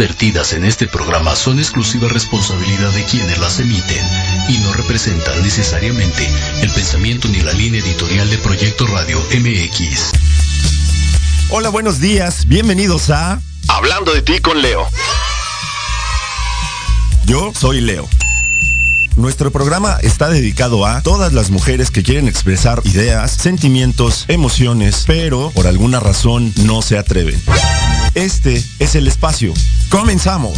[0.00, 4.02] vertidas en este programa son exclusiva responsabilidad de quienes las emiten
[4.48, 6.26] y no representan necesariamente
[6.62, 10.12] el pensamiento ni la línea editorial de Proyecto Radio MX.
[11.50, 12.48] Hola, buenos días.
[12.48, 14.88] Bienvenidos a Hablando de ti con Leo.
[17.26, 18.08] Yo soy Leo.
[19.20, 25.50] Nuestro programa está dedicado a todas las mujeres que quieren expresar ideas, sentimientos, emociones, pero
[25.50, 27.38] por alguna razón no se atreven.
[28.14, 29.52] Este es el espacio.
[29.90, 30.56] Comenzamos.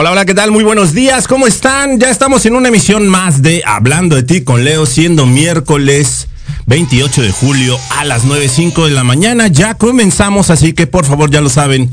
[0.00, 0.52] Hola, hola, ¿qué tal?
[0.52, 1.98] Muy buenos días, ¿cómo están?
[1.98, 6.28] Ya estamos en una emisión más de Hablando de ti con Leo, siendo miércoles
[6.66, 9.48] 28 de julio a las 9.05 de la mañana.
[9.48, 11.90] Ya comenzamos, así que por favor ya lo saben,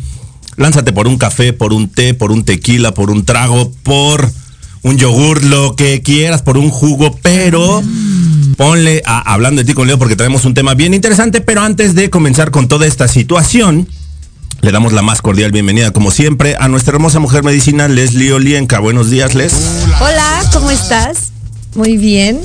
[0.55, 4.29] lánzate por un café, por un té, por un tequila, por un trago, por
[4.83, 7.81] un yogur, lo que quieras, por un jugo, pero
[8.55, 11.95] ponle a Hablando de ti con Leo porque tenemos un tema bien interesante, pero antes
[11.95, 13.87] de comenzar con toda esta situación,
[14.61, 18.79] le damos la más cordial bienvenida, como siempre, a nuestra hermosa mujer medicina, Leslie Olienka.
[18.79, 19.53] Buenos días, Les.
[19.99, 21.31] Hola, ¿cómo estás?
[21.75, 22.39] Muy bien.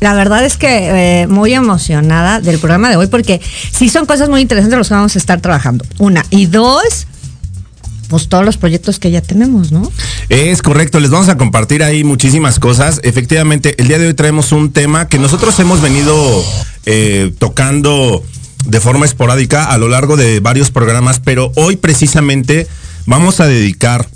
[0.00, 3.40] La verdad es que eh, muy emocionada del programa de hoy porque
[3.72, 5.84] sí son cosas muy interesantes los que vamos a estar trabajando.
[5.98, 6.24] Una.
[6.30, 7.06] Y dos,
[8.08, 9.90] pues todos los proyectos que ya tenemos, ¿no?
[10.28, 13.00] Es correcto, les vamos a compartir ahí muchísimas cosas.
[13.04, 16.44] Efectivamente, el día de hoy traemos un tema que nosotros hemos venido
[16.84, 18.22] eh, tocando
[18.66, 22.66] de forma esporádica a lo largo de varios programas, pero hoy precisamente
[23.06, 24.06] vamos a dedicar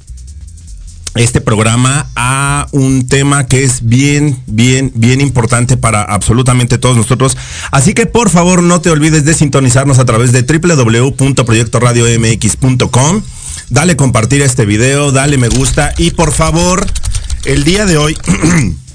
[1.15, 7.37] este programa a un tema que es bien, bien, bien importante para absolutamente todos nosotros.
[7.73, 13.23] Así que por favor no te olvides de sintonizarnos a través de www.proyectoradiomx.com.
[13.71, 16.87] Dale compartir este video, dale me gusta y por favor,
[17.45, 18.17] el día de hoy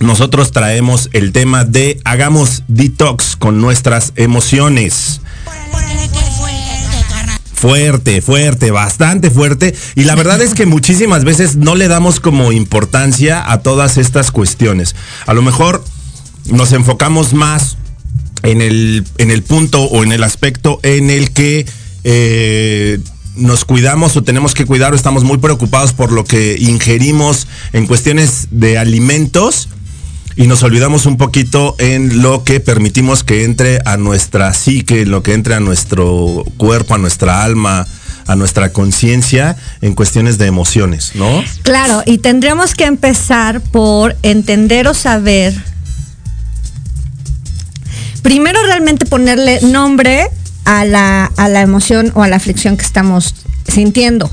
[0.00, 5.20] nosotros traemos el tema de hagamos detox con nuestras emociones.
[7.54, 9.74] Fuerte, fuerte, bastante fuerte.
[9.96, 14.30] Y la verdad es que muchísimas veces no le damos como importancia a todas estas
[14.30, 14.94] cuestiones.
[15.26, 15.82] A lo mejor
[16.46, 17.76] nos enfocamos más
[18.44, 21.66] en el, en el punto o en el aspecto en el que
[22.04, 23.00] eh,
[23.34, 27.88] nos cuidamos o tenemos que cuidar o estamos muy preocupados por lo que ingerimos en
[27.88, 29.68] cuestiones de alimentos
[30.38, 35.10] y nos olvidamos un poquito en lo que permitimos que entre a nuestra psique, en
[35.10, 37.88] lo que entre a nuestro cuerpo, a nuestra alma,
[38.24, 41.42] a nuestra conciencia en cuestiones de emociones, ¿no?
[41.64, 45.54] Claro, y tendríamos que empezar por entender o saber,
[48.22, 50.30] primero realmente ponerle nombre
[50.64, 53.34] a la, a la emoción o a la aflicción que estamos
[53.68, 54.30] sintiendo.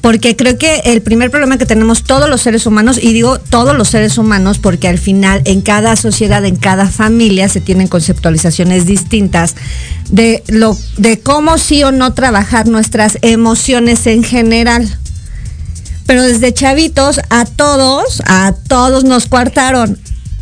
[0.00, 3.76] Porque creo que el primer problema que tenemos todos los seres humanos, y digo todos
[3.76, 8.86] los seres humanos, porque al final en cada sociedad, en cada familia se tienen conceptualizaciones
[8.86, 9.56] distintas
[10.10, 14.88] de lo, de cómo sí o no trabajar nuestras emociones en general.
[16.06, 19.98] Pero desde chavitos a todos, a todos nos coartaron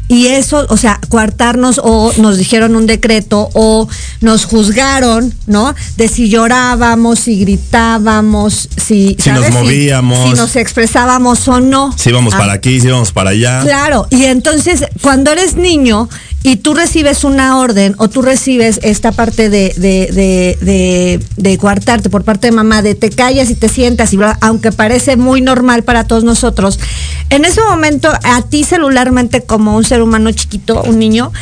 [0.08, 3.88] y eso, o sea, coartarnos o nos dijeron un decreto o
[4.20, 5.74] nos juzgaron, ¿no?
[5.96, 11.92] De si llorábamos, si gritábamos, si, si nos movíamos, si, nos expresábamos o no.
[11.96, 13.62] Si íbamos Ah, para aquí, si íbamos para allá.
[13.62, 16.08] Claro, y entonces cuando eres niño
[16.46, 22.08] y tú recibes una orden o tú recibes esta parte de, de, de, de, coartarte
[22.08, 25.82] por parte de mamá, de te callas y te sientas, y aunque parece muy normal
[25.82, 26.78] para todos nosotros,
[27.30, 31.32] en ese momento a ti celularmente como un ser humano chiquito, un niño,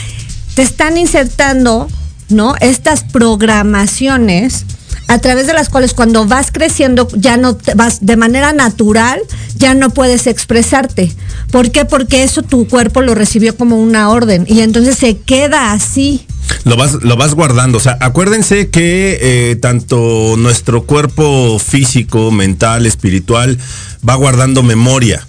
[0.55, 1.87] te están insertando,
[2.31, 2.55] ¿no?
[2.61, 4.65] Estas programaciones
[5.06, 9.21] a través de las cuales cuando vas creciendo ya no te vas de manera natural,
[9.56, 11.12] ya no puedes expresarte.
[11.51, 11.85] ¿Por qué?
[11.85, 16.27] Porque eso tu cuerpo lo recibió como una orden y entonces se queda así.
[16.65, 17.79] Lo vas, lo vas guardando.
[17.79, 23.59] O sea, acuérdense que eh, tanto nuestro cuerpo físico, mental, espiritual,
[24.06, 25.27] va guardando memoria.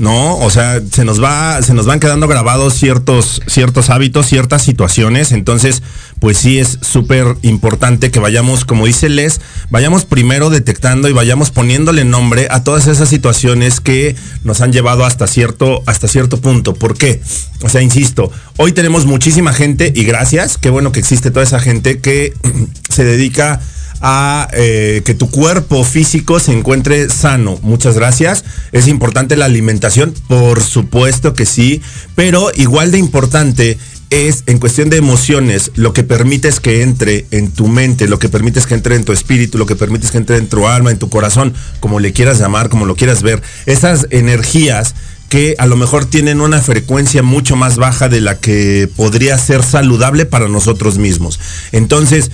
[0.00, 0.38] ¿no?
[0.38, 5.30] O sea, se nos va, se nos van quedando grabados ciertos, ciertos hábitos, ciertas situaciones.
[5.30, 5.82] Entonces,
[6.20, 9.40] pues sí es súper importante que vayamos, como dice Les,
[9.70, 14.14] vayamos primero detectando y vayamos poniéndole nombre a todas esas situaciones que
[14.44, 16.74] nos han llevado hasta cierto, hasta cierto punto.
[16.74, 17.22] ¿Por qué?
[17.62, 21.58] O sea, insisto, hoy tenemos muchísima gente y gracias, qué bueno que existe toda esa
[21.58, 22.34] gente que
[22.90, 23.60] se dedica
[24.02, 27.58] a eh, que tu cuerpo físico se encuentre sano.
[27.62, 28.44] Muchas gracias.
[28.72, 31.82] Es importante la alimentación, por supuesto que sí,
[32.14, 33.78] pero igual de importante
[34.10, 38.28] es en cuestión de emociones, lo que permites que entre en tu mente, lo que
[38.28, 40.98] permites que entre en tu espíritu, lo que permites que entre en tu alma, en
[40.98, 44.96] tu corazón, como le quieras llamar, como lo quieras ver, esas energías
[45.28, 49.62] que a lo mejor tienen una frecuencia mucho más baja de la que podría ser
[49.62, 51.38] saludable para nosotros mismos.
[51.70, 52.32] Entonces,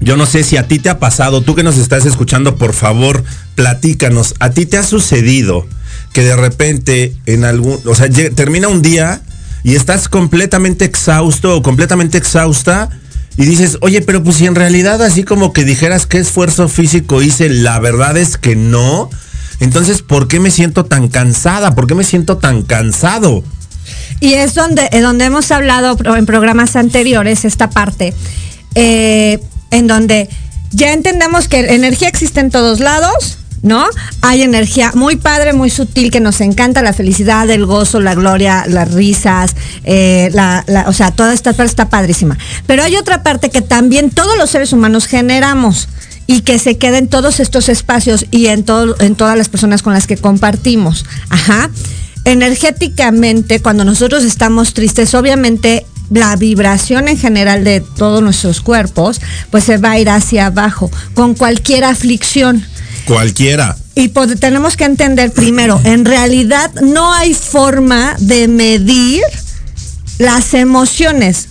[0.00, 2.72] yo no sé si a ti te ha pasado, tú que nos estás escuchando, por
[2.72, 3.22] favor,
[3.54, 5.64] platícanos, ¿a ti te ha sucedido
[6.12, 9.22] que de repente en algún, o sea, termina un día
[9.66, 12.88] y estás completamente exhausto o completamente exhausta
[13.36, 17.20] y dices, oye, pero pues si en realidad así como que dijeras qué esfuerzo físico
[17.20, 19.10] hice, la verdad es que no,
[19.58, 21.74] entonces, ¿por qué me siento tan cansada?
[21.74, 23.42] ¿Por qué me siento tan cansado?
[24.20, 28.14] Y es donde, donde hemos hablado en programas anteriores, esta parte,
[28.76, 29.40] eh,
[29.72, 30.28] en donde
[30.70, 33.84] ya entendemos que energía existe en todos lados, ¿no?
[34.22, 38.64] Hay energía muy padre, muy sutil, que nos encanta, la felicidad, el gozo, la gloria,
[38.68, 39.54] las risas,
[39.84, 40.30] eh,
[40.86, 42.38] o sea, toda esta parte está padrísima.
[42.66, 45.88] Pero hay otra parte que también todos los seres humanos generamos
[46.26, 48.64] y que se queden todos estos espacios y en,
[49.00, 51.04] en todas las personas con las que compartimos.
[51.28, 51.70] Ajá.
[52.24, 59.20] Energéticamente, cuando nosotros estamos tristes, obviamente la vibración en general de todos nuestros cuerpos,
[59.50, 62.64] pues se va a ir hacia abajo, con cualquier aflicción.
[63.06, 63.76] Cualquiera.
[63.94, 69.22] Y tenemos que entender primero, en realidad no hay forma de medir
[70.18, 71.48] las emociones.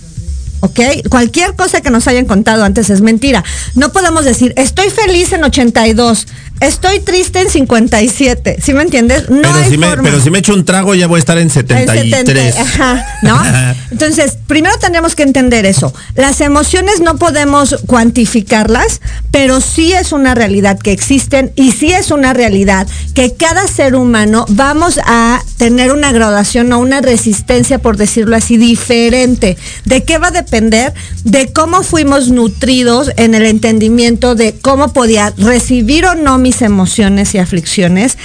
[0.60, 0.80] ¿ok?
[1.10, 3.44] Cualquier cosa que nos hayan contado antes es mentira.
[3.74, 6.26] No podemos decir, estoy feliz en 82,
[6.60, 9.28] estoy triste en 57, ¿sí me entiendes?
[9.28, 11.50] No pero, si me, pero si me echo un trago ya voy a estar en
[11.50, 12.56] 73.
[12.56, 13.40] ajá, ¿no?
[13.90, 15.92] Entonces, primero tendríamos que entender eso.
[16.14, 22.10] Las emociones no podemos cuantificarlas, pero sí es una realidad que existen y sí es
[22.10, 27.96] una realidad que cada ser humano vamos a tener una graduación o una resistencia, por
[27.96, 29.56] decirlo así, diferente.
[29.84, 30.92] ¿De qué va a depender?
[31.24, 37.34] De cómo fuimos nutridos en el entendimiento de cómo podía recibir o no mis emociones
[37.34, 38.16] y aflicciones.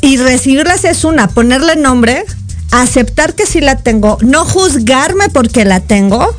[0.00, 2.24] Y recibirlas es una, ponerle nombre,
[2.70, 6.34] aceptar que sí la tengo, no juzgarme porque la tengo.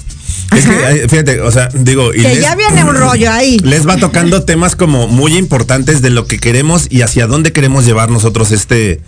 [0.55, 2.12] Es que, fíjate, o sea, digo...
[2.12, 3.60] Y que ya viene un rollo ahí.
[3.63, 7.86] Les va tocando temas como muy importantes de lo que queremos y hacia dónde queremos
[7.86, 9.01] llevar nosotros este,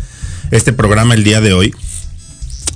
[0.51, 1.73] este programa el día de hoy.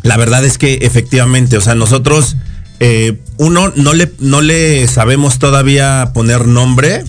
[0.02, 2.38] La verdad es que efectivamente, o sea, nosotros,
[2.80, 7.04] eh, uno, no le, no le sabemos todavía poner nombre.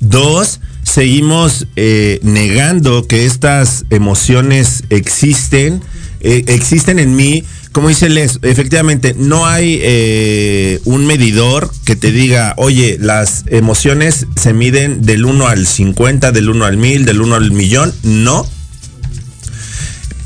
[0.00, 0.58] Dos,
[0.92, 5.82] seguimos eh, negando que estas emociones existen,
[6.20, 7.44] eh, existen en mí.
[7.72, 14.26] Como dice Les, efectivamente, no hay eh, un medidor que te diga, oye, las emociones
[14.36, 17.94] se miden del 1 al 50, del 1 al 1000, del 1 al millón.
[18.02, 18.46] No.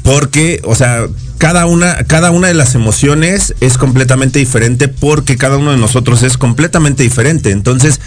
[0.03, 1.07] Porque, o sea,
[1.39, 6.25] cada una, cada una de las emociones es completamente diferente porque cada uno de nosotros
[6.25, 7.53] es completamente diferente.
[7.53, 8.01] Entonces,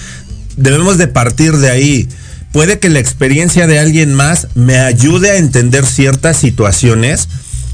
[0.58, 2.10] debemos de partir de ahí
[2.51, 7.27] puede que la experiencia de alguien más me ayude a entender ciertas situaciones,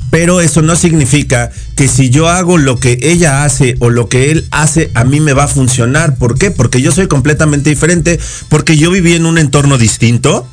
[0.10, 4.32] pero eso no significa que si yo hago lo que ella hace o lo que
[4.32, 6.18] él hace, a mí me va a funcionar.
[6.18, 6.52] ¿Por qué?
[6.52, 10.48] Porque yo soy completamente diferente, porque yo viví en un entorno distinto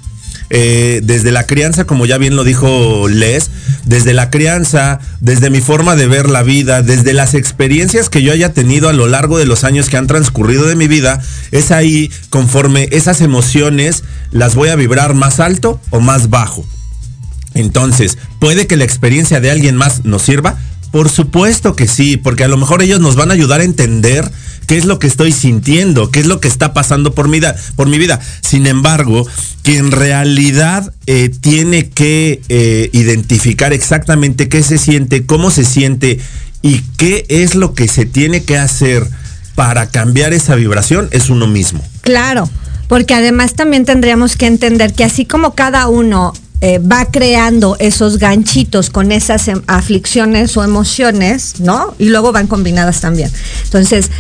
[0.55, 3.51] eh, desde la crianza, como ya bien lo dijo Les,
[3.87, 8.35] desde la crianza, desde mi forma de ver la vida, desde las experiencias que yo
[8.35, 11.71] haya tenido a lo largo de los años que han transcurrido de mi vida, es
[11.71, 16.67] ahí conforme esas emociones las voy a vibrar más alto o más bajo.
[17.55, 20.59] Entonces, ¿puede que la experiencia de alguien más nos sirva?
[20.91, 24.31] Por supuesto que sí, porque a lo mejor ellos nos van a ayudar a entender
[24.73, 27.41] qué es lo que estoy sintiendo, qué es lo que está pasando por mi,
[27.77, 28.19] por mi vida.
[28.41, 29.29] Sin embargo,
[29.61, 36.21] quien en realidad eh, tiene que eh, identificar exactamente qué se siente, cómo se siente
[36.63, 39.07] y qué es lo que se tiene que hacer
[39.55, 41.85] para cambiar esa vibración es uno mismo.
[42.01, 42.49] Claro,
[42.89, 48.19] porque además también tendríamos que entender que así como cada uno eh, va creando esos
[48.19, 51.93] ganchitos con esas em, aflicciones o emociones, ¿no?
[51.99, 53.31] Y luego van combinadas también.
[53.65, 54.11] Entonces,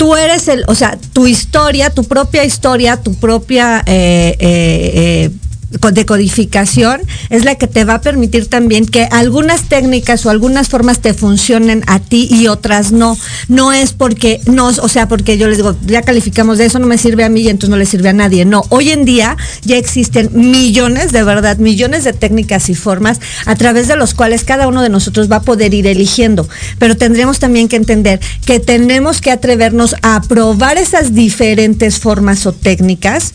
[0.00, 5.30] tú eres el, o sea, tu historia, tu propia historia, tu propia eh, eh,
[5.70, 7.00] de codificación
[7.30, 11.14] es la que te va a permitir también que algunas técnicas o algunas formas te
[11.14, 13.16] funcionen a ti y otras no.
[13.48, 16.86] No es porque no, o sea, porque yo les digo, ya calificamos de eso, no
[16.86, 18.44] me sirve a mí y entonces no le sirve a nadie.
[18.44, 23.54] No, hoy en día ya existen millones, de verdad, millones de técnicas y formas a
[23.54, 26.48] través de los cuales cada uno de nosotros va a poder ir eligiendo.
[26.78, 32.52] Pero tendremos también que entender que tenemos que atrevernos a probar esas diferentes formas o
[32.52, 33.34] técnicas,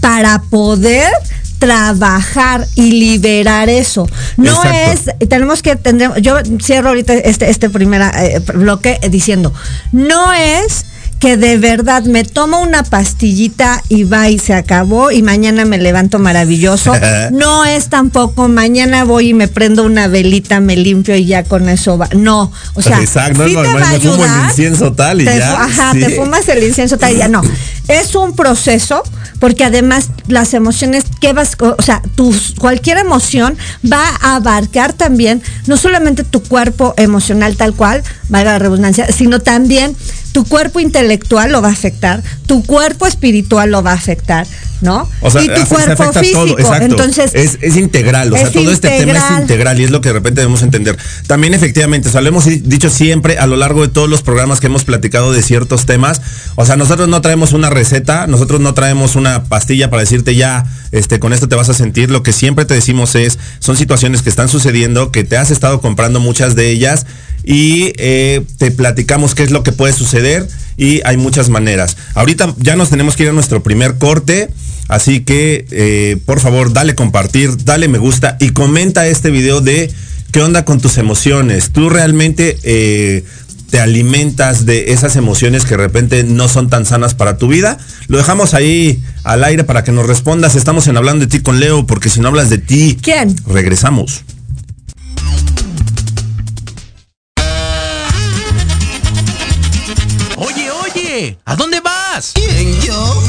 [0.00, 1.08] para poder
[1.62, 4.08] trabajar y liberar eso.
[4.36, 9.54] No es, tenemos que tener, yo cierro ahorita este, este primer eh, bloque diciendo,
[9.92, 10.86] no es
[11.22, 15.78] que de verdad me tomo una pastillita y va y se acabó y mañana me
[15.78, 16.92] levanto maravilloso.
[17.30, 21.68] no es tampoco mañana voy y me prendo una velita, me limpio y ya con
[21.68, 22.08] eso va.
[22.16, 24.40] No, o sea, Exacto, sí te va a ayudar.
[24.40, 25.62] el incienso tal y ya.
[25.62, 27.28] Ajá, te fumas el incienso tal y ya.
[27.28, 27.40] No,
[27.86, 29.04] es un proceso
[29.38, 33.56] porque además las emociones que vas, o sea, tus, cualquier emoción
[33.90, 39.40] va a abarcar también no solamente tu cuerpo emocional tal cual, valga la redundancia, sino
[39.40, 39.96] también
[40.32, 44.46] tu cuerpo intelectual lo va a afectar, tu cuerpo espiritual lo va a afectar,
[44.82, 45.08] ¿no?
[45.40, 46.56] y tu cuerpo físico.
[46.80, 50.14] Entonces, es, integral, o sea, todo este tema es integral y es lo que de
[50.14, 50.98] repente debemos entender.
[51.26, 54.60] También efectivamente, o sea, lo hemos dicho siempre a lo largo de todos los programas
[54.60, 56.20] que hemos platicado de ciertos temas,
[56.56, 60.66] o sea, nosotros no traemos una receta, nosotros no traemos una pastilla para decirte ya,
[60.90, 64.22] este, con esto te vas a sentir, lo que siempre te decimos es, son situaciones
[64.22, 67.06] que están sucediendo, que te has estado comprando muchas de ellas
[67.44, 70.46] y eh, te platicamos qué es lo que puede suceder
[70.76, 71.96] y hay muchas maneras.
[72.14, 74.50] Ahorita ya nos tenemos que ir a nuestro primer corte.
[74.92, 79.90] Así que, eh, por favor, dale compartir, dale me gusta y comenta este video de
[80.32, 81.70] qué onda con tus emociones.
[81.70, 83.24] Tú realmente eh,
[83.70, 87.78] te alimentas de esas emociones que de repente no son tan sanas para tu vida.
[88.08, 90.56] Lo dejamos ahí al aire para que nos respondas.
[90.56, 93.34] Estamos en hablando de ti con Leo, porque si no hablas de ti, ¿quién?
[93.46, 94.24] Regresamos.
[101.44, 102.32] ¿A dónde vas?
[102.34, 103.22] ¿Quién, yo?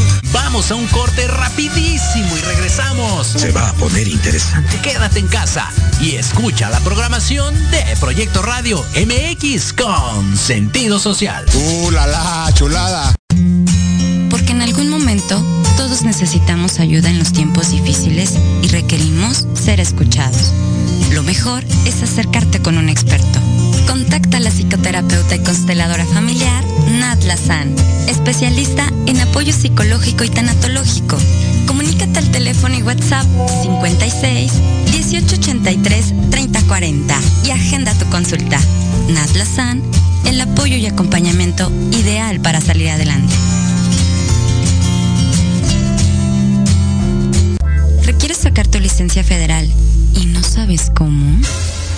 [0.54, 3.26] Vamos a un corte rapidísimo y regresamos.
[3.26, 4.80] Se va a poner interesante.
[4.84, 5.68] Quédate en casa
[6.00, 11.44] y escucha la programación de Proyecto Radio MX con sentido social.
[11.56, 13.16] ¡Uh, la, la chulada!
[14.30, 15.44] Porque en algún momento
[15.76, 20.52] todos necesitamos ayuda en los tiempos difíciles y requerimos ser escuchados.
[21.14, 23.40] Lo mejor es acercarte con un experto.
[23.88, 27.76] Contacta a la psicoterapeuta y consteladora familiar Nat Lazan,
[28.08, 31.18] especialista en apoyo psicológico y tanatológico.
[31.66, 33.26] Comunícate al teléfono y WhatsApp
[33.64, 34.54] 56
[34.92, 38.60] 1883 3040 y agenda tu consulta.
[39.10, 39.82] Nat Lazan,
[40.26, 43.34] el apoyo y acompañamiento ideal para salir adelante.
[48.06, 49.70] ¿Requieres sacar tu licencia federal
[50.14, 51.40] y no sabes cómo?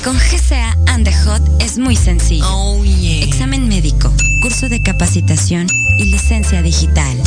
[0.04, 2.46] Con GCA and the Hot es muy sencillo.
[2.48, 5.66] Oh, Examen médico, curso de capacitación
[5.98, 7.18] y licencia digital.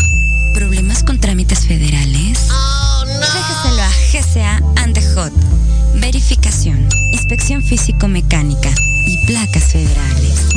[0.55, 2.47] ¿Problemas con trámites federales?
[2.51, 3.21] Oh, no.
[3.21, 5.33] Déjaselo a GCA and the Hot.
[6.01, 8.71] Verificación, inspección físico-mecánica
[9.07, 10.49] y placas federales.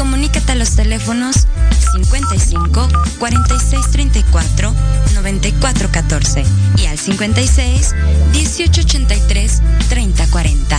[0.00, 1.46] Comunícate a los teléfonos
[1.92, 2.88] 55
[3.18, 4.74] 46 34
[5.12, 6.42] 94 14
[6.78, 7.94] y al 56
[8.32, 10.78] 18 83 30 40.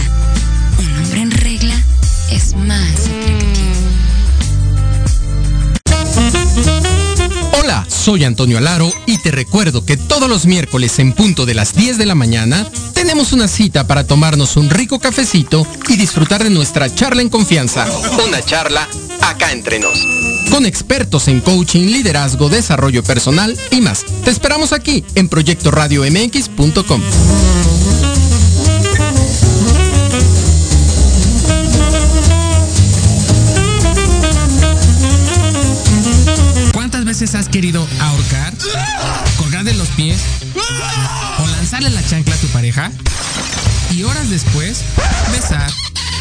[0.80, 1.80] Un hombre en regla
[2.32, 3.52] es más atractivo.
[7.62, 11.76] Hola, soy Antonio Alaro y te recuerdo que todos los miércoles en punto de las
[11.76, 16.50] 10 de la mañana tenemos una cita para tomarnos un rico cafecito y disfrutar de
[16.50, 17.86] nuestra charla en confianza.
[18.28, 18.88] Una charla
[19.22, 20.06] acá entre nos.
[20.50, 24.06] Con expertos en coaching, liderazgo, desarrollo personal y más.
[24.24, 27.02] Te esperamos aquí en proyectoradiomx.com.
[36.74, 38.54] ¿Cuántas veces has querido ahorcar?
[39.38, 40.20] ¿Colgar de los pies?
[41.40, 42.92] ¿O lanzarle la chancla a tu pareja?
[43.92, 44.82] Y horas después,
[45.32, 45.70] besar,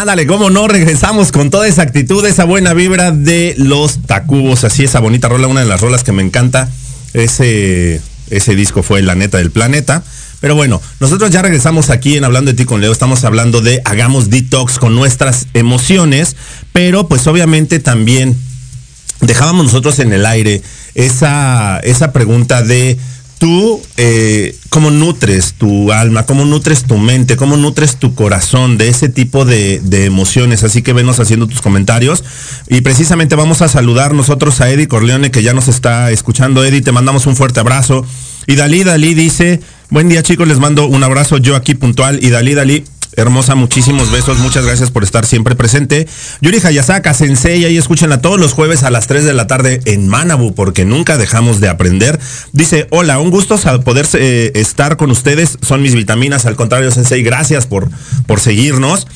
[0.00, 4.64] Ándale, cómo no, regresamos con toda esa actitud, esa buena vibra de los Tacubos.
[4.64, 6.68] Así, esa bonita rola, una de las rolas que me encanta.
[7.12, 10.02] Ese, ese disco fue La Neta del Planeta.
[10.40, 12.90] Pero bueno, nosotros ya regresamos aquí en Hablando de ti con Leo.
[12.90, 16.34] Estamos hablando de hagamos detox con nuestras emociones.
[16.72, 18.36] Pero pues obviamente también
[19.20, 20.60] dejábamos nosotros en el aire
[20.96, 22.98] esa, esa pregunta de
[23.38, 28.88] tú eh, cómo nutres tu alma, cómo nutres tu mente, cómo nutres tu corazón de
[28.88, 30.64] ese tipo de, de, emociones.
[30.64, 32.24] Así que venos haciendo tus comentarios.
[32.68, 36.64] Y precisamente vamos a saludar nosotros a Eddie Corleone, que ya nos está escuchando.
[36.64, 38.04] Eddie, te mandamos un fuerte abrazo.
[38.46, 42.22] Y Dalí, Dalí dice, buen día chicos, les mando un abrazo yo aquí puntual.
[42.22, 42.84] Y Dalí, Dalí,
[43.16, 46.06] Hermosa, muchísimos besos, muchas gracias por estar siempre presente.
[46.40, 50.08] Yuri Hayasaka, Sensei, ahí escúchenla todos los jueves a las 3 de la tarde en
[50.08, 52.18] Manabu, porque nunca dejamos de aprender.
[52.52, 57.22] Dice, hola, un gusto poder eh, estar con ustedes, son mis vitaminas, al contrario, Sensei,
[57.22, 57.90] gracias por,
[58.26, 59.06] por seguirnos.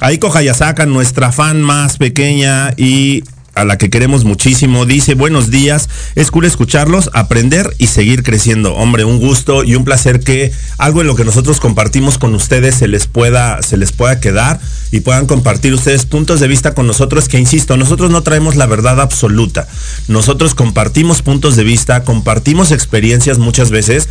[0.00, 3.24] Aiko Hayasaka, nuestra fan más pequeña y
[3.58, 4.86] a la que queremos muchísimo.
[4.86, 8.74] Dice, buenos días, es cool escucharlos, aprender y seguir creciendo.
[8.74, 12.76] Hombre, un gusto y un placer que algo de lo que nosotros compartimos con ustedes
[12.76, 14.60] se les pueda, se les pueda quedar
[14.92, 18.66] y puedan compartir ustedes puntos de vista con nosotros que, insisto, nosotros no traemos la
[18.66, 19.66] verdad absoluta.
[20.06, 24.08] Nosotros compartimos puntos de vista, compartimos experiencias muchas veces,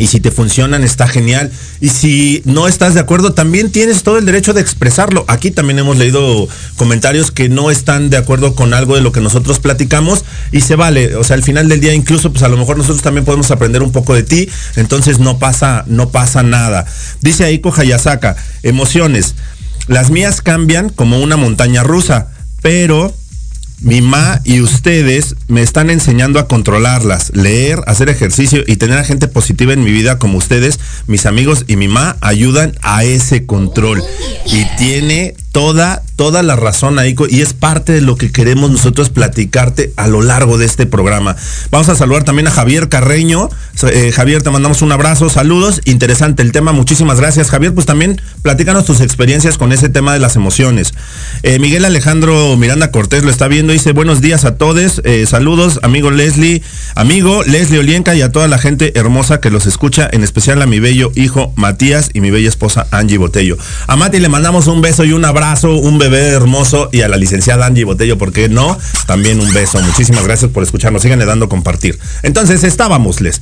[0.00, 1.52] y si te funcionan, está genial.
[1.78, 5.26] Y si no estás de acuerdo, también tienes todo el derecho de expresarlo.
[5.28, 9.20] Aquí también hemos leído comentarios que no están de acuerdo con algo de lo que
[9.20, 11.16] nosotros platicamos y se vale.
[11.16, 13.82] O sea, al final del día, incluso, pues a lo mejor nosotros también podemos aprender
[13.82, 14.48] un poco de ti.
[14.76, 16.86] Entonces no pasa, no pasa nada.
[17.20, 19.34] Dice Aiko Hayasaka, emociones.
[19.86, 22.28] Las mías cambian como una montaña rusa,
[22.62, 23.14] pero
[23.80, 29.04] mi ma y ustedes me están enseñando a controlarlas, leer, hacer ejercicio y tener a
[29.04, 33.46] gente positiva en mi vida como ustedes, mis amigos y mi ma ayudan a ese
[33.46, 34.02] control.
[34.46, 39.08] Y tiene toda, toda la razón, Aiko, y es parte de lo que queremos nosotros
[39.08, 41.34] platicarte a lo largo de este programa.
[41.70, 43.48] Vamos a saludar también a Javier Carreño.
[43.90, 47.48] Eh, Javier, te mandamos un abrazo, saludos, interesante el tema, muchísimas gracias.
[47.48, 50.92] Javier, pues también platícanos tus experiencias con ese tema de las emociones.
[51.42, 55.80] Eh, Miguel Alejandro Miranda Cortés lo está viendo, dice buenos días a todos, eh, saludos,
[55.82, 56.62] amigo Leslie,
[56.96, 60.66] amigo Leslie Olienka y a toda la gente hermosa que los escucha, en especial a
[60.66, 63.56] mi bello hijo Matías y mi bella esposa Angie Botello.
[63.86, 67.16] A Mati le mandamos un beso y un abrazo, un bebé hermoso y a la
[67.16, 68.78] licenciada Angie Botello, ¿por qué no?
[69.06, 69.80] También un beso.
[69.80, 71.02] Muchísimas gracias por escucharnos.
[71.02, 71.98] Síganle dando compartir.
[72.22, 73.40] Entonces, estábamos, les.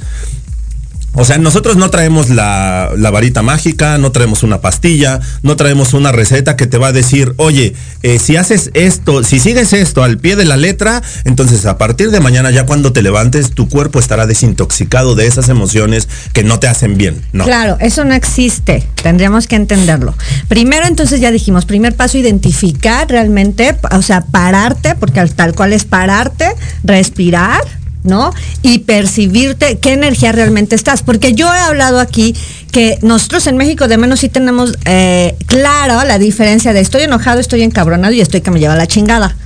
[1.20, 6.12] O sea, nosotros no traemos la, varita mágica, no traemos una pastilla, no traemos una
[6.12, 10.18] receta que te va a decir, oye, eh, si haces esto, si sigues esto al
[10.18, 13.98] pie de la letra, entonces a partir de mañana ya cuando te levantes, tu cuerpo
[13.98, 17.20] estará desintoxicado de esas emociones que no te hacen bien.
[17.32, 18.86] Claro, eso no existe.
[19.02, 20.14] Tendríamos que entenderlo.
[20.46, 25.84] Primero, entonces ya dijimos, primer paso, identificar realmente, o sea, pararte, porque tal cual es
[25.84, 26.46] pararte,
[26.84, 27.64] respirar
[28.08, 28.34] ¿no?
[28.62, 31.02] Y percibirte qué energía realmente estás.
[31.02, 32.34] Porque yo he hablado aquí
[32.72, 37.38] que nosotros en México de menos sí tenemos eh, claro la diferencia de estoy enojado,
[37.38, 39.36] estoy encabronado y estoy que me lleva la chingada.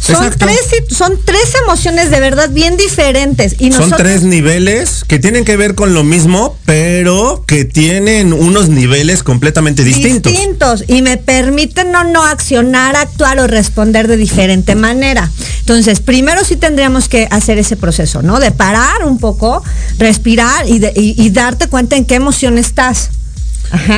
[0.00, 3.56] Son tres, son tres emociones de verdad bien diferentes.
[3.58, 8.68] Y son tres niveles que tienen que ver con lo mismo, pero que tienen unos
[8.68, 10.32] niveles completamente distintos.
[10.32, 10.84] Distintos.
[10.86, 15.30] Y me permiten no, no accionar, actuar o responder de diferente manera.
[15.60, 18.38] Entonces, primero sí tendríamos que hacer ese proceso, ¿no?
[18.38, 19.64] De parar un poco,
[19.98, 23.10] respirar y, y darte cuenta en qué emoción estás.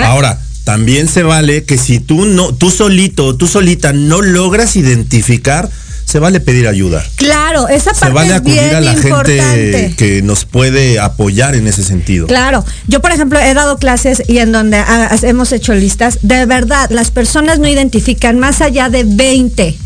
[0.05, 5.71] Ahora, también se vale que si tú no, tú solito, tú solita no logras identificar
[6.09, 7.05] se vale pedir ayuda.
[7.17, 11.85] Claro, esa parte se vale acudir a la gente que nos puede apoyar en ese
[11.85, 12.27] sentido.
[12.27, 14.83] Claro, yo por ejemplo he dado clases y en donde
[15.23, 19.77] hemos hecho listas, de verdad, las personas no identifican más allá de 20.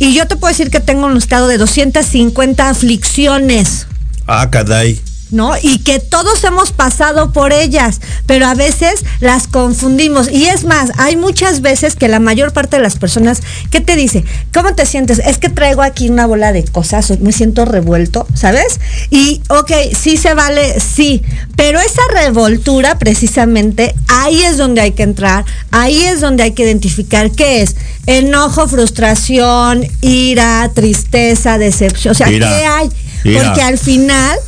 [0.00, 3.86] Y yo te puedo decir que tengo un estado de 250 aflicciones.
[4.26, 5.00] Ah, caday.
[5.30, 5.52] ¿No?
[5.60, 10.30] Y que todos hemos pasado por ellas, pero a veces las confundimos.
[10.30, 13.96] Y es más, hay muchas veces que la mayor parte de las personas, ¿qué te
[13.96, 14.24] dice?
[14.52, 15.18] ¿Cómo te sientes?
[15.18, 18.80] Es que traigo aquí una bola de cosas, me siento revuelto, ¿sabes?
[19.10, 21.22] Y, ok, sí se vale, sí,
[21.56, 26.64] pero esa revoltura precisamente, ahí es donde hay que entrar, ahí es donde hay que
[26.64, 32.88] identificar qué es enojo, frustración, ira, tristeza, decepción, o sea, ¿qué hay?
[33.22, 34.38] Porque al final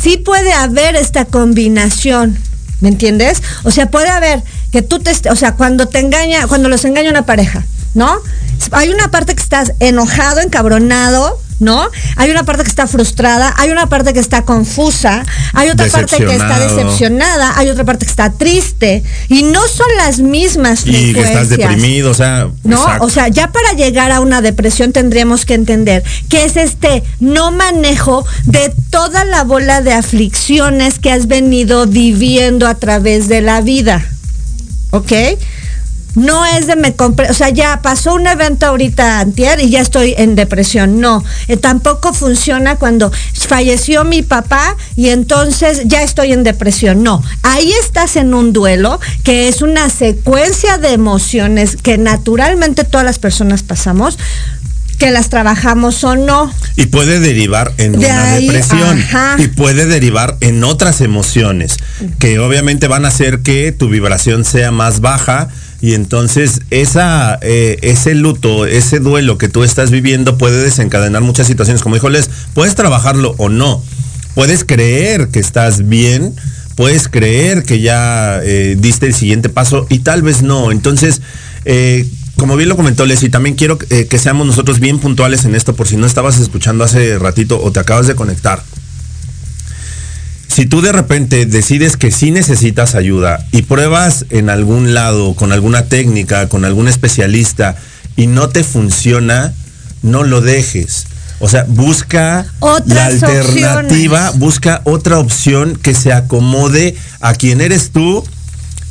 [0.00, 2.38] sí puede haber esta combinación.
[2.80, 3.42] ¿Me entiendes?
[3.64, 7.10] O sea, puede haber que tú te, o sea, cuando te engaña, cuando los engaña
[7.10, 8.20] una pareja, ¿no?
[8.70, 11.88] Hay una parte que estás enojado, encabronado, ¿no?
[12.16, 16.16] Hay una parte que está frustrada, hay una parte que está confusa, hay otra parte
[16.16, 21.12] que está decepcionada, hay otra parte que está triste y no son las mismas Y
[21.12, 25.44] que estás deprimido, o sea, no, o sea, ya para llegar a una depresión tendríamos
[25.44, 31.26] que entender que es este no manejo de toda la bola de aflicciones que has
[31.26, 34.04] venido viviendo a través de la vida.
[34.90, 35.12] ¿Ok?
[36.14, 39.80] No es de me compré, o sea, ya pasó un evento ahorita antier y ya
[39.80, 41.00] estoy en depresión.
[41.00, 47.02] No, eh, tampoco funciona cuando falleció mi papá y entonces ya estoy en depresión.
[47.02, 53.04] No, ahí estás en un duelo que es una secuencia de emociones que naturalmente todas
[53.04, 54.18] las personas pasamos
[54.98, 56.52] que las trabajamos o no.
[56.76, 59.02] Y puede derivar en una depresión.
[59.38, 61.76] Y puede derivar en otras emociones
[62.18, 65.48] que obviamente van a hacer que tu vibración sea más baja.
[65.80, 71.46] Y entonces esa, eh, ese luto, ese duelo que tú estás viviendo puede desencadenar muchas
[71.46, 71.82] situaciones.
[71.82, 73.82] Como dijo Les, puedes trabajarlo o no.
[74.34, 76.34] Puedes creer que estás bien,
[76.74, 80.72] puedes creer que ya eh, diste el siguiente paso y tal vez no.
[80.72, 81.22] Entonces,
[81.64, 85.74] eh, como bien lo comentó Leslie, también quiero que seamos nosotros bien puntuales en esto,
[85.74, 88.62] por si no estabas escuchando hace ratito o te acabas de conectar.
[90.58, 95.52] Si tú de repente decides que sí necesitas ayuda y pruebas en algún lado, con
[95.52, 97.76] alguna técnica, con algún especialista,
[98.16, 99.54] y no te funciona,
[100.02, 101.06] no lo dejes.
[101.38, 102.44] O sea, busca
[102.86, 108.24] la alternativa, busca otra opción que se acomode a quien eres tú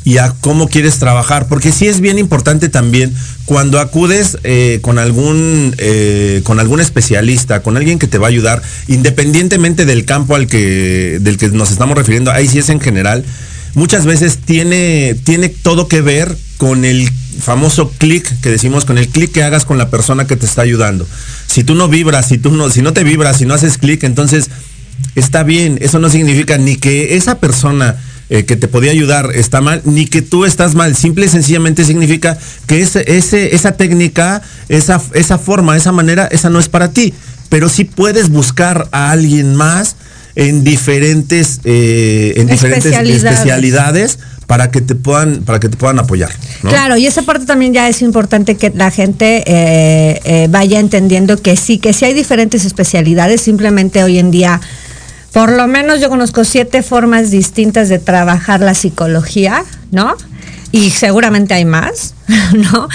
[0.08, 1.48] y a cómo quieres trabajar.
[1.48, 7.60] Porque sí es bien importante también cuando acudes eh, con, algún, eh, con algún especialista,
[7.60, 11.70] con alguien que te va a ayudar, independientemente del campo al que, del que nos
[11.70, 13.22] estamos refiriendo, ahí sí es en general,
[13.74, 17.10] muchas veces tiene, tiene todo que ver con el
[17.42, 20.62] famoso clic que decimos, con el clic que hagas con la persona que te está
[20.62, 21.06] ayudando.
[21.46, 24.04] Si tú no vibras, si tú no, si no te vibras, si no haces clic,
[24.04, 24.48] entonces
[25.16, 25.76] está bien.
[25.82, 27.98] Eso no significa ni que esa persona
[28.30, 30.94] eh, que te podía ayudar está mal, ni que tú estás mal.
[30.94, 32.36] Simple y sencillamente significa
[32.66, 37.14] que ese, ese, esa técnica, esa, esa forma, esa manera, esa no es para ti.
[37.48, 39.96] Pero sí puedes buscar a alguien más
[40.34, 44.18] en diferentes, eh, en diferentes especialidades.
[44.46, 46.30] para que te puedan para que te puedan apoyar
[46.62, 51.54] claro y esa parte también ya es importante que la gente eh, vaya entendiendo que
[51.54, 54.58] sí que sí hay diferentes especialidades simplemente hoy en día
[55.32, 60.16] por lo menos yo conozco siete formas distintas de trabajar la psicología, ¿no?
[60.72, 62.14] Y seguramente hay más,
[62.52, 62.88] ¿no?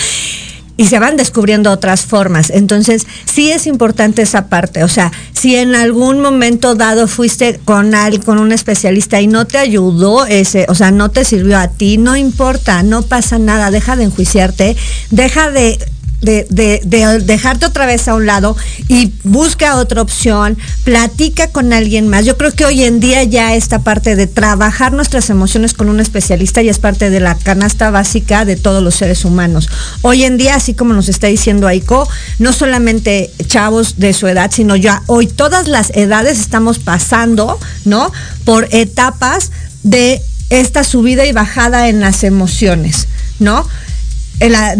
[0.75, 2.49] y se van descubriendo otras formas.
[2.49, 4.83] Entonces, sí es importante esa parte.
[4.83, 9.45] O sea, si en algún momento dado fuiste con alguien, con un especialista y no
[9.45, 13.71] te ayudó ese, o sea, no te sirvió a ti, no importa, no pasa nada,
[13.71, 14.75] deja de enjuiciarte,
[15.11, 15.77] deja de
[16.23, 18.55] de, dejarte otra vez a un lado
[18.87, 22.25] y busca otra opción, platica con alguien más.
[22.25, 25.99] Yo creo que hoy en día ya esta parte de trabajar nuestras emociones con un
[25.99, 29.69] especialista ya es parte de la canasta básica de todos los seres humanos.
[30.01, 32.07] Hoy en día, así como nos está diciendo Aiko,
[32.39, 38.11] no solamente chavos de su edad, sino ya hoy todas las edades estamos pasando, ¿no?
[38.45, 39.51] Por etapas
[39.83, 43.07] de esta subida y bajada en las emociones,
[43.39, 43.67] ¿no?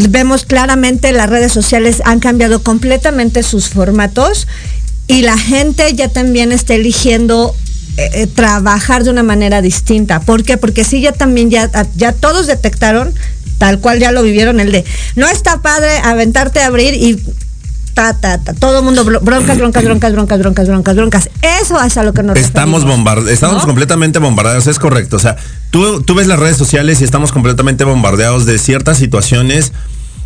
[0.10, 4.48] Vemos claramente las redes sociales han cambiado completamente sus formatos
[5.08, 7.56] y la gente ya también está eligiendo
[7.98, 10.20] eh, eh, trabajar de una manera distinta.
[10.20, 10.58] ¿Por qué?
[10.58, 13.14] Porque sí, ya también ya, ya todos detectaron,
[13.60, 14.84] tal cual ya lo vivieron, el de
[15.16, 17.22] no está padre aventarte a abrir y
[17.94, 21.30] ta, ta, ta, todo el mundo broncas, broncas, broncas, broncas, broncas, broncas, broncas.
[21.62, 25.18] Eso es a lo que nos Estamos bombardeados, estamos completamente bombardeados, es correcto.
[25.18, 25.38] O sea,
[25.72, 29.74] tú, tú ves las redes sociales y estamos completamente bombardeados de ciertas situaciones.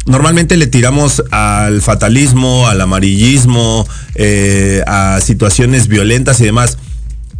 [0.05, 6.77] Normalmente le tiramos al fatalismo, al amarillismo, eh, a situaciones violentas y demás.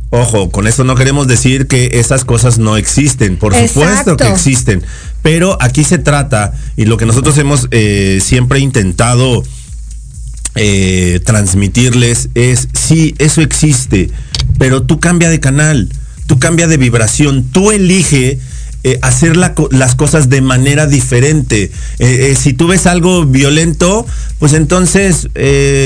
[0.10, 4.82] Ojo, con esto no queremos decir que esas cosas no existen, por supuesto que existen,
[5.22, 9.44] pero aquí se trata, y lo que nosotros hemos eh, siempre intentado
[10.58, 14.10] eh, transmitirles es, sí, eso existe,
[14.58, 15.90] pero tú cambia de canal,
[16.26, 18.40] tú cambia de vibración, tú elige
[18.84, 21.72] eh, hacer las cosas de manera diferente.
[22.00, 24.06] Eh, si tú ves algo violento,
[24.40, 25.30] pues entonces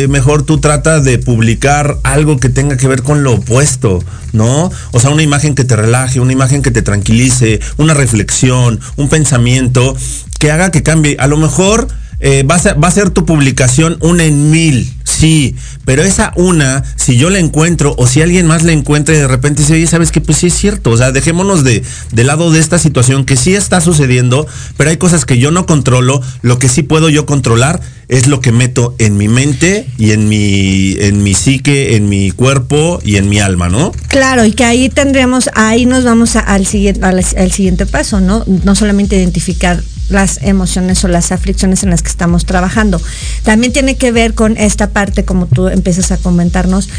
[0.09, 4.03] mejor tú trata de publicar algo que tenga que ver con lo opuesto,
[4.33, 4.71] ¿no?
[4.91, 9.09] O sea, una imagen que te relaje, una imagen que te tranquilice, una reflexión, un
[9.09, 9.95] pensamiento
[10.39, 11.17] que haga que cambie.
[11.19, 11.87] A lo mejor
[12.23, 15.55] eh, va, a ser, tu publicación una en mil, sí,
[15.85, 19.27] pero esa una, si yo la encuentro o si alguien más la encuentra y de
[19.27, 20.21] repente dice, oye, ¿sabes qué?
[20.21, 23.55] Pues sí es cierto, o sea, dejémonos de, de lado de esta situación que sí
[23.55, 24.45] está sucediendo,
[24.77, 28.39] pero hay cosas que yo no controlo, lo que sí puedo yo controlar es lo
[28.39, 33.15] que meto en mi mente y en mi, en mi psique, en mi cuerpo y
[33.15, 33.93] en mi alma, ¿no?
[34.09, 38.43] Claro, y que ahí tendríamos, ahí nos vamos al, siguiente, al siguiente paso, ¿no?
[38.45, 43.01] No solamente identificar las emociones o las aflicciones en las que estamos trabajando.
[43.43, 46.89] También tiene que ver con esta parte, como tú empiezas a comentarnos,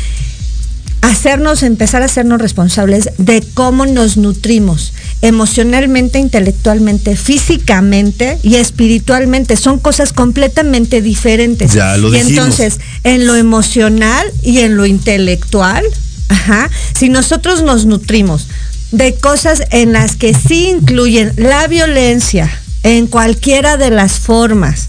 [1.02, 9.56] hacernos, empezar a hacernos responsables de cómo nos nutrimos emocionalmente, intelectualmente, físicamente y espiritualmente.
[9.56, 11.72] Son cosas completamente diferentes.
[11.72, 15.84] Ya lo y entonces, en lo emocional y en lo intelectual,
[16.28, 18.46] ajá, si nosotros nos nutrimos
[18.92, 22.50] de cosas en las que sí incluyen la violencia
[22.82, 24.88] en cualquiera de las formas,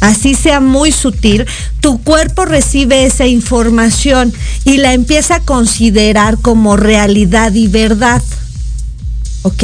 [0.00, 1.46] así sea muy sutil,
[1.80, 4.32] tu cuerpo recibe esa información
[4.64, 8.22] y la empieza a considerar como realidad y verdad.
[9.42, 9.62] ¿ok?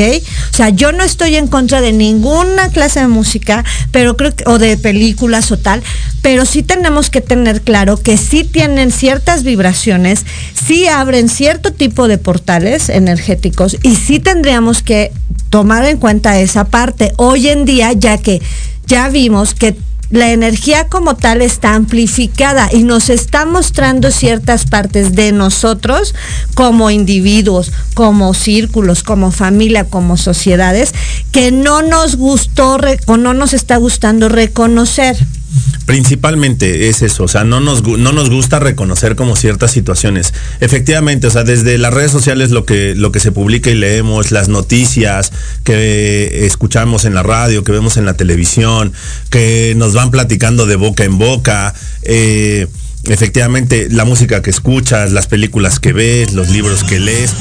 [0.53, 4.45] O sea, yo no estoy en contra de ninguna clase de música, pero creo que,
[4.47, 5.83] o de películas o tal,
[6.23, 10.25] pero sí tenemos que tener claro que sí tienen ciertas vibraciones,
[10.67, 15.13] sí abren cierto tipo de portales energéticos y sí tendríamos que
[15.51, 18.43] tomar en cuenta esa parte hoy en día, ya que
[18.87, 19.77] ya vimos que
[20.11, 26.15] la energía como tal está amplificada y nos está mostrando ciertas partes de nosotros
[26.55, 30.95] como individuos, como círculos, como familia, como sociedades,
[31.33, 35.17] que no nos gustó o no nos está gustando reconocer.
[35.87, 40.35] Principalmente es eso, o sea, no nos, no nos gusta reconocer como ciertas situaciones.
[40.61, 44.33] Efectivamente, o sea, desde las redes sociales lo que, lo que se publica y leemos,
[44.33, 48.93] las noticias que escuchamos en la radio, que vemos en la televisión,
[49.31, 52.67] que nos van platicando de boca en boca, eh,
[53.09, 57.33] efectivamente la música que escuchas, las películas que ves, los libros que lees,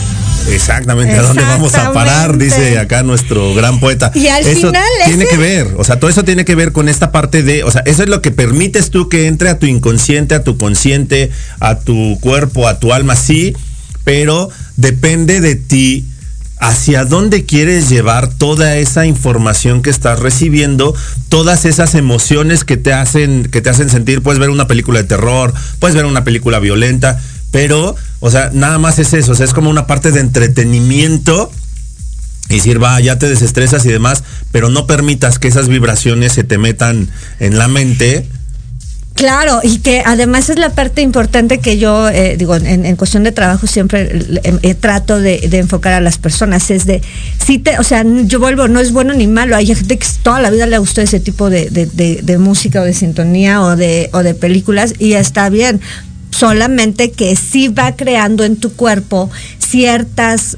[0.51, 2.38] Exactamente, ¿a dónde vamos a parar?
[2.38, 4.12] Dice acá nuestro gran poeta.
[4.13, 6.88] Y al eso final tiene que ver, o sea, todo eso tiene que ver con
[6.88, 9.65] esta parte de, o sea, eso es lo que permites tú que entre a tu
[9.65, 13.56] inconsciente, a tu consciente, a tu cuerpo, a tu alma, sí,
[14.04, 16.06] pero depende de ti
[16.67, 20.95] hacia dónde quieres llevar toda esa información que estás recibiendo,
[21.30, 25.08] todas esas emociones que te hacen que te hacen sentir, puedes ver una película de
[25.08, 29.45] terror, puedes ver una película violenta, pero, o sea, nada más es eso, o sea,
[29.45, 31.51] es como una parte de entretenimiento
[32.49, 36.43] y decir, va, ya te desestresas y demás, pero no permitas que esas vibraciones se
[36.43, 38.28] te metan en la mente.
[39.15, 43.32] Claro, y que además es la parte importante que yo, eh, digo, en, cuestión de
[43.32, 44.10] trabajo siempre
[44.43, 47.01] eh, trato de, enfocar a las personas, es de,
[47.43, 50.41] si te, o sea, yo vuelvo, no es bueno ni malo, hay gente que toda
[50.41, 54.21] la vida le gustó ese tipo de, de música o de sintonía o de, o
[54.21, 55.80] de películas y está bien,
[56.32, 60.58] solamente que sí va creando en tu cuerpo ciertas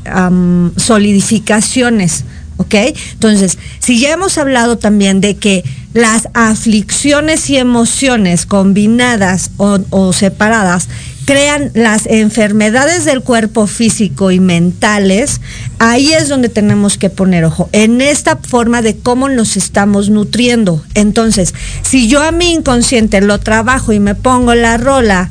[0.78, 2.26] solidificaciones.
[2.58, 2.76] ¿Ok?
[3.14, 10.14] Entonces, si ya hemos hablado también de que las aflicciones y emociones combinadas o, o,
[10.14, 10.90] separadas
[11.26, 15.42] crean las enfermedades del cuerpo físico y mentales,
[15.78, 20.84] ahí es donde tenemos que poner ojo, en esta forma de cómo nos estamos nutriendo.
[20.94, 25.30] Entonces, si yo a mi inconsciente lo trabajo y me pongo la rola,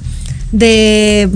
[0.52, 1.28] de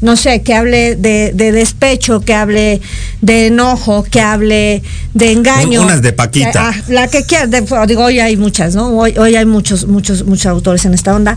[0.00, 2.80] no sé, que hable de, despecho, que hable
[3.20, 4.82] de enojo, que hable
[5.14, 5.82] de engaño.
[5.82, 6.68] Unas de Paquita.
[6.68, 7.46] Ah, la que quiera,
[7.86, 8.88] digo, hoy hay muchas, ¿no?
[8.96, 11.36] Hoy, hoy hay muchos, muchos, muchos autores en esta onda.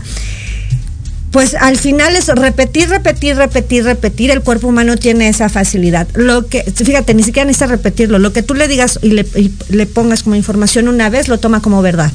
[1.32, 4.30] Pues al final es repetir, repetir, repetir, repetir.
[4.30, 6.06] El cuerpo humano tiene esa facilidad.
[6.14, 8.18] Lo que, fíjate, ni siquiera necesita repetirlo.
[8.18, 11.38] Lo que tú le digas y le, y le pongas como información una vez, lo
[11.38, 12.12] toma como verdad.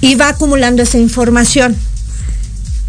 [0.00, 1.76] Y va acumulando esa información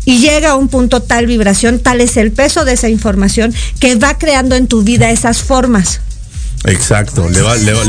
[0.06, 3.96] y llega a un punto tal vibración, tal es el peso de esa información que
[3.96, 6.02] va creando en tu vida esas formas.
[6.66, 7.42] Exacto, le,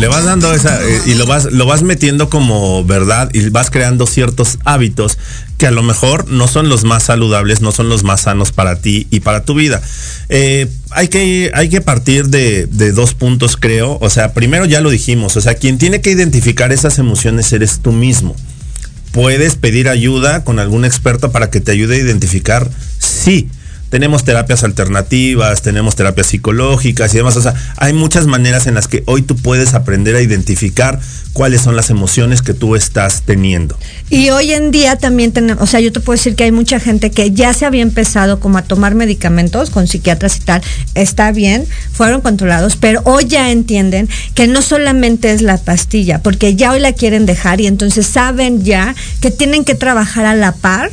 [0.08, 4.04] vas dando esa eh, y lo vas, lo vas metiendo como verdad y vas creando
[4.04, 5.16] ciertos hábitos
[5.58, 8.80] que a lo mejor no son los más saludables, no son los más sanos para
[8.80, 9.80] ti y para tu vida.
[10.28, 13.96] Eh, hay, que, hay que partir de, de dos puntos, creo.
[14.00, 17.78] O sea, primero ya lo dijimos, o sea, quien tiene que identificar esas emociones eres
[17.78, 18.34] tú mismo
[19.14, 23.48] puedes pedir ayuda con algún experto para que te ayude a identificar sí.
[23.94, 27.36] Tenemos terapias alternativas, tenemos terapias psicológicas y demás.
[27.36, 30.98] O sea, hay muchas maneras en las que hoy tú puedes aprender a identificar
[31.32, 33.78] cuáles son las emociones que tú estás teniendo.
[34.10, 36.80] Y hoy en día también tenemos, o sea, yo te puedo decir que hay mucha
[36.80, 40.60] gente que ya se había empezado como a tomar medicamentos con psiquiatras y tal,
[40.96, 46.56] está bien, fueron controlados, pero hoy ya entienden que no solamente es la pastilla, porque
[46.56, 50.50] ya hoy la quieren dejar y entonces saben ya que tienen que trabajar a la
[50.50, 50.90] par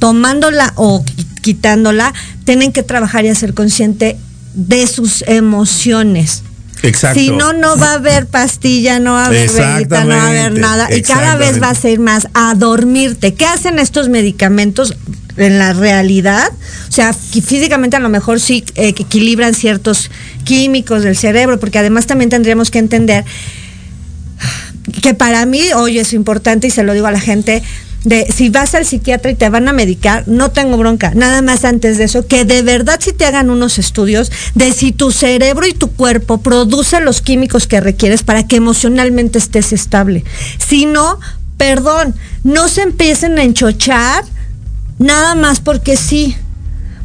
[0.00, 1.04] tomándola o
[1.44, 4.16] quitándola, tienen que trabajar y hacer consciente
[4.54, 6.42] de sus emociones.
[6.82, 7.20] Exacto.
[7.20, 10.28] Si no, no va a haber pastilla, no va a haber velita, no va a
[10.28, 10.88] haber nada.
[10.94, 13.34] Y cada vez va a ser más a dormirte.
[13.34, 14.96] ¿Qué hacen estos medicamentos?
[15.36, 16.48] en la realidad,
[16.88, 20.12] o sea, físicamente a lo mejor sí eh, equilibran ciertos
[20.44, 23.24] químicos del cerebro, porque además también tendríamos que entender
[25.02, 27.64] que para mí hoy es importante y se lo digo a la gente,
[28.04, 31.12] de si vas al psiquiatra y te van a medicar, no tengo bronca.
[31.14, 34.92] Nada más antes de eso, que de verdad si te hagan unos estudios de si
[34.92, 40.24] tu cerebro y tu cuerpo producen los químicos que requieres para que emocionalmente estés estable.
[40.58, 41.18] Si no,
[41.56, 44.24] perdón, no se empiecen a enchochar
[44.98, 46.36] nada más porque sí,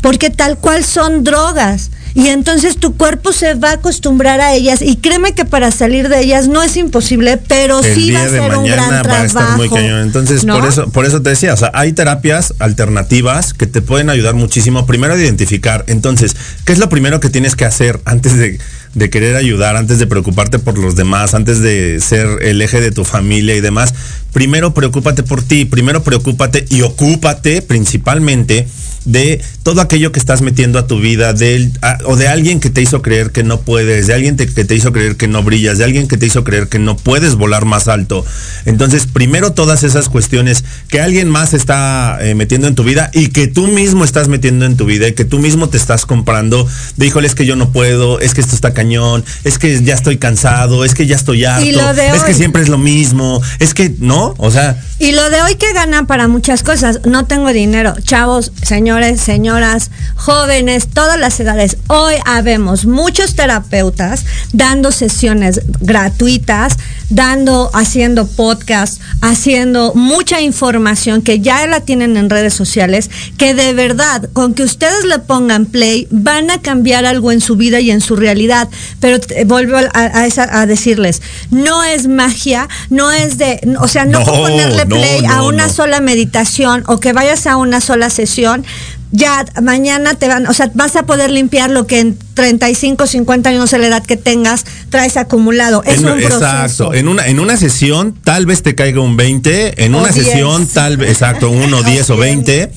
[0.01, 1.91] porque tal cual son drogas.
[2.13, 4.81] Y entonces tu cuerpo se va a acostumbrar a ellas.
[4.81, 8.57] Y créeme que para salir de ellas no es imposible, pero sí va a ser
[8.57, 9.77] un gran trabajo.
[9.77, 14.09] Entonces, por eso por eso te decía, o sea, hay terapias alternativas que te pueden
[14.09, 14.85] ayudar muchísimo.
[14.85, 15.85] Primero a identificar.
[15.87, 18.59] Entonces, ¿qué es lo primero que tienes que hacer antes de
[18.93, 22.91] de querer ayudar, antes de preocuparte por los demás, antes de ser el eje de
[22.91, 23.93] tu familia y demás,
[24.33, 28.67] primero preocúpate por ti, primero preocúpate y ocúpate principalmente
[29.11, 31.71] de todo aquello que estás metiendo a tu vida, de,
[32.05, 34.91] o de alguien que te hizo creer que no puedes, de alguien que te hizo
[34.91, 37.87] creer que no brillas, de alguien que te hizo creer que no puedes volar más
[37.87, 38.25] alto.
[38.65, 43.29] Entonces, primero todas esas cuestiones que alguien más está eh, metiendo en tu vida y
[43.29, 46.67] que tú mismo estás metiendo en tu vida y que tú mismo te estás comprando,
[46.97, 49.95] de híjole, es que yo no puedo, es que esto está cañón, es que ya
[49.95, 53.93] estoy cansado, es que ya estoy harto, es que siempre es lo mismo, es que,
[53.99, 54.35] ¿no?
[54.37, 54.81] O sea...
[54.99, 59.91] Y lo de hoy que ganan para muchas cosas, no tengo dinero, chavos, señores, señoras,
[60.15, 61.77] jóvenes, todas las edades.
[61.87, 66.77] Hoy habemos muchos terapeutas dando sesiones gratuitas,
[67.09, 73.73] dando, haciendo podcast, haciendo mucha información que ya la tienen en redes sociales, que de
[73.73, 77.91] verdad, con que ustedes le pongan play, van a cambiar algo en su vida y
[77.91, 78.69] en su realidad.
[78.99, 85.25] Pero vuelvo a, decirles, no es magia, no es de, o sea, no, ponerle play
[85.25, 88.65] a una sola meditación o que vayas a una sola sesión
[89.11, 93.49] ya mañana te van, o sea, vas a poder limpiar lo que en 35, 50
[93.49, 95.83] años de la edad que tengas traes acumulado.
[95.83, 96.37] Es un proceso.
[96.37, 96.93] Exacto.
[96.93, 100.97] En una, en una sesión tal vez te caiga un 20, en una sesión tal
[100.97, 102.71] vez, exacto, uno, 10 o 20.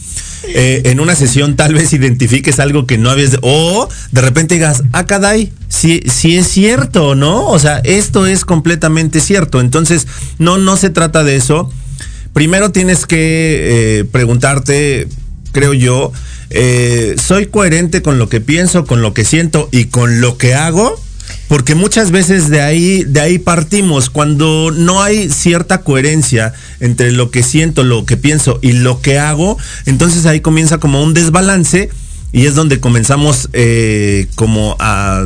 [0.45, 4.83] Eh, en una sesión tal vez identifiques algo que no habías, o de repente digas,
[4.93, 7.47] ah, caray, si, si es cierto, ¿no?
[7.47, 9.61] O sea, esto es completamente cierto.
[9.61, 11.71] Entonces, no, no se trata de eso.
[12.33, 15.07] Primero tienes que eh, preguntarte,
[15.53, 16.13] creo yo,
[16.51, 20.55] eh, soy coherente con lo que pienso, con lo que siento y con lo que
[20.55, 21.01] hago.
[21.49, 24.11] Porque muchas veces de ahí, de ahí partimos.
[24.11, 29.19] Cuando no hay cierta coherencia entre lo que siento, lo que pienso y lo que
[29.19, 31.91] hago, entonces ahí comienza como un desbalance
[32.33, 35.25] y es donde comenzamos eh, como a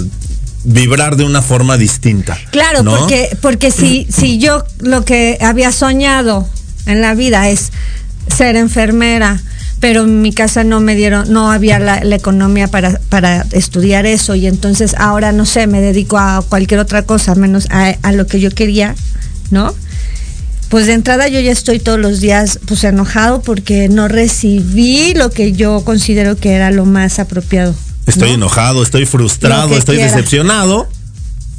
[0.64, 2.36] vibrar de una forma distinta.
[2.50, 6.48] Claro, porque, porque si, si yo lo que había soñado
[6.86, 7.70] en la vida es
[8.36, 9.40] ser enfermera,
[9.80, 14.34] pero en mi casa no me dieron, no había la, economía para, para, estudiar eso
[14.34, 18.40] y entonces ahora no sé, me dedico a cualquier otra cosa menos a, lo que
[18.40, 18.94] yo quería,
[19.50, 19.74] ¿no?
[20.68, 25.30] Pues de entrada yo ya estoy todos los días pues enojado porque no recibí lo
[25.30, 27.74] que yo considero que era lo más apropiado.
[28.06, 30.88] Estoy enojado, estoy frustrado, estoy decepcionado.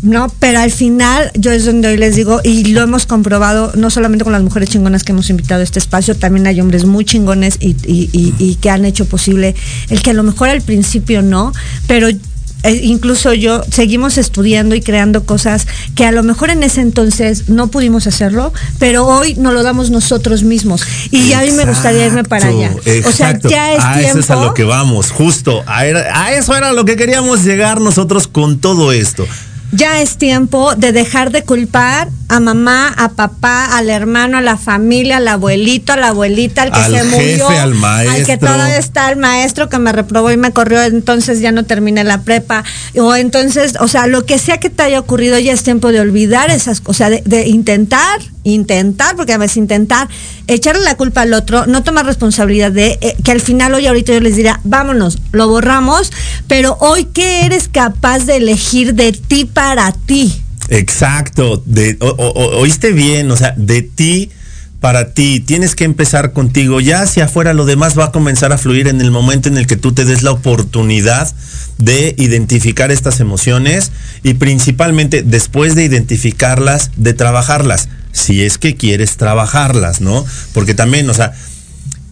[0.01, 0.31] ¿No?
[0.39, 4.23] Pero al final yo es donde hoy les digo, y lo hemos comprobado no solamente
[4.23, 7.57] con las mujeres chingonas que hemos invitado a este espacio, también hay hombres muy chingones
[7.59, 9.55] y, que han hecho posible
[9.89, 11.53] el que a lo mejor al principio no,
[11.87, 16.81] pero eh, incluso yo seguimos estudiando y creando cosas que a lo mejor en ese
[16.81, 20.81] entonces no pudimos hacerlo, pero hoy nos lo damos nosotros mismos.
[21.11, 22.71] Y a mí me gustaría irme para allá.
[23.05, 25.63] O sea, ya es a Eso es a lo que vamos, justo.
[25.67, 29.27] a eso era lo que queríamos llegar nosotros con todo esto
[29.71, 34.57] ya es tiempo de dejar de culpar a mamá, a papá, al hermano, a la
[34.57, 38.15] familia, al abuelito, a la abuelita, al que se murió, al, maestro.
[38.15, 41.63] al que todavía está el maestro que me reprobó y me corrió, entonces ya no
[41.63, 42.63] terminé la prepa.
[42.99, 46.01] O entonces, o sea, lo que sea que te haya ocurrido, ya es tiempo de
[46.01, 48.19] olvidar esas cosas, de, de intentar,
[48.53, 50.07] intentar, porque a veces intentar,
[50.47, 54.13] echarle la culpa al otro, no tomar responsabilidad de eh, que al final hoy ahorita
[54.13, 56.11] yo les diría, vámonos, lo borramos,
[56.47, 60.41] pero hoy, ¿qué eres capaz de elegir de ti para ti?
[60.69, 64.31] Exacto, de, oíste bien, o sea, de ti
[64.79, 68.57] para ti, tienes que empezar contigo, ya hacia afuera lo demás va a comenzar a
[68.57, 71.33] fluir en el momento en el que tú te des la oportunidad
[71.79, 73.91] de identificar estas emociones
[74.23, 80.25] y principalmente después de identificarlas, de trabajarlas, si es que quieres trabajarlas, ¿no?
[80.53, 81.33] Porque también, o sea,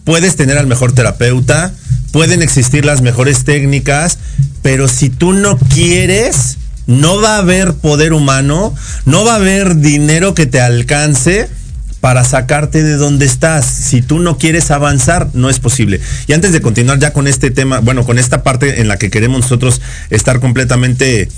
[0.04, 1.72] puedes tener al mejor terapeuta,
[2.12, 4.18] pueden existir las mejores técnicas,
[4.62, 9.76] pero si tú no quieres, no va a haber poder humano, no va a haber
[9.76, 11.48] dinero que te alcance
[12.00, 13.66] para sacarte de donde estás.
[13.66, 16.00] Si tú no quieres avanzar, no es posible.
[16.28, 19.10] Y antes de continuar ya con este tema, bueno, con esta parte en la que
[19.10, 19.80] queremos nosotros
[20.10, 21.28] estar completamente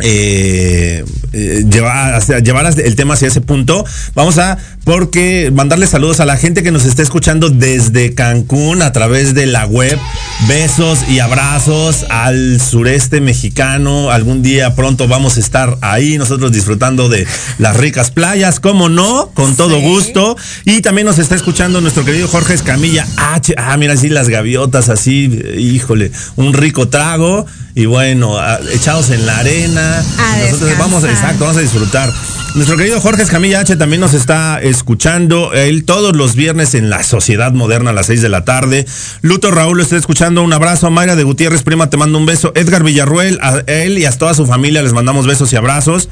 [0.00, 3.84] eh, eh, llevar, llevar el tema hacia ese punto.
[4.14, 8.92] Vamos a, porque mandarle saludos a la gente que nos está escuchando desde Cancún a
[8.92, 9.98] través de la web.
[10.46, 14.10] Besos y abrazos al sureste mexicano.
[14.10, 17.26] Algún día pronto vamos a estar ahí nosotros disfrutando de
[17.58, 20.36] las ricas playas, como no, con todo gusto.
[20.64, 23.54] Y también nos está escuchando nuestro querido Jorge Escamilla H.
[23.58, 25.24] Ah, mira así las gaviotas, así,
[25.58, 27.46] híjole, un rico trago
[27.78, 28.36] y bueno,
[28.72, 30.04] echados en la arena.
[30.50, 32.12] Nosotros vamos, exacto, vamos a disfrutar.
[32.56, 35.52] Nuestro querido Jorge Escamilla H también nos está escuchando.
[35.52, 38.84] Él todos los viernes en la Sociedad Moderna a las 6 de la tarde.
[39.22, 40.42] Luto Raúl lo está escuchando.
[40.42, 40.90] Un abrazo.
[40.90, 42.50] Mayra de Gutiérrez, prima, te mando un beso.
[42.56, 46.08] Edgar Villarruel, a él y a toda su familia les mandamos besos y abrazos.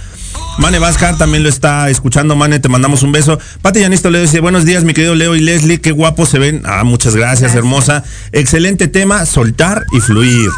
[0.58, 2.36] Mane Vázquez también lo está escuchando.
[2.36, 3.40] Mane, te mandamos un beso.
[3.60, 5.80] Pati Yanisto le dice, buenos días, mi querido Leo y Leslie.
[5.80, 6.62] Qué guapos se ven.
[6.64, 7.56] Ah, muchas gracias.
[7.56, 8.04] hermosa.
[8.30, 10.48] Excelente tema, soltar y fluir.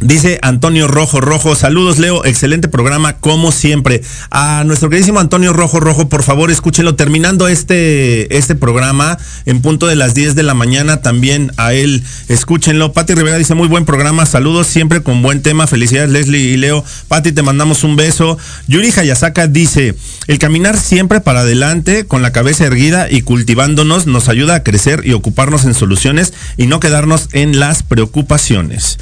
[0.00, 4.02] Dice Antonio Rojo Rojo, saludos Leo, excelente programa como siempre.
[4.30, 9.16] A nuestro queridísimo Antonio Rojo Rojo, por favor escúchelo terminando este, este programa
[9.46, 12.92] en punto de las 10 de la mañana, también a él escúchenlo.
[12.92, 16.84] Pati Rivera dice muy buen programa, saludos siempre con buen tema, felicidades Leslie y Leo.
[17.08, 18.36] Pati, te mandamos un beso.
[18.66, 19.94] Yuri Hayasaka dice,
[20.26, 25.02] el caminar siempre para adelante con la cabeza erguida y cultivándonos nos ayuda a crecer
[25.04, 28.98] y ocuparnos en soluciones y no quedarnos en las preocupaciones.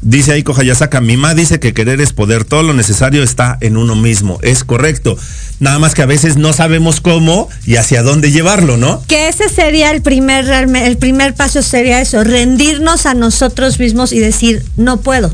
[0.00, 3.76] Dice Aiko Hayasaka, mi mamá dice que querer es poder, todo lo necesario está en
[3.76, 4.38] uno mismo.
[4.42, 5.16] Es correcto.
[5.60, 9.02] Nada más que a veces no sabemos cómo y hacia dónde llevarlo, ¿no?
[9.08, 14.20] Que ese sería el primer, el primer paso sería eso, rendirnos a nosotros mismos y
[14.20, 15.32] decir, no puedo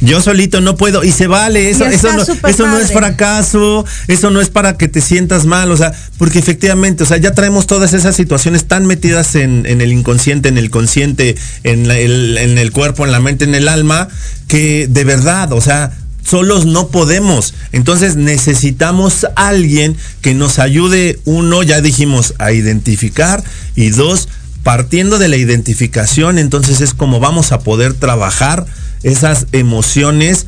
[0.00, 4.30] yo solito no puedo y se vale, eso, eso, no, eso no es fracaso, eso
[4.30, 7.66] no es para que te sientas mal, o sea, porque efectivamente, o sea, ya traemos
[7.66, 12.72] todas esas situaciones tan metidas en, el inconsciente, en el consciente, en, el, en el
[12.72, 14.08] cuerpo, en la mente, en el alma,
[14.48, 15.92] que de verdad, o sea,
[16.24, 17.54] solos no podemos.
[17.72, 23.42] Entonces necesitamos alguien que nos ayude, uno, ya dijimos, a identificar
[23.74, 24.28] y dos,
[24.62, 28.66] partiendo de la identificación, entonces es como vamos a poder trabajar
[29.02, 30.46] esas emociones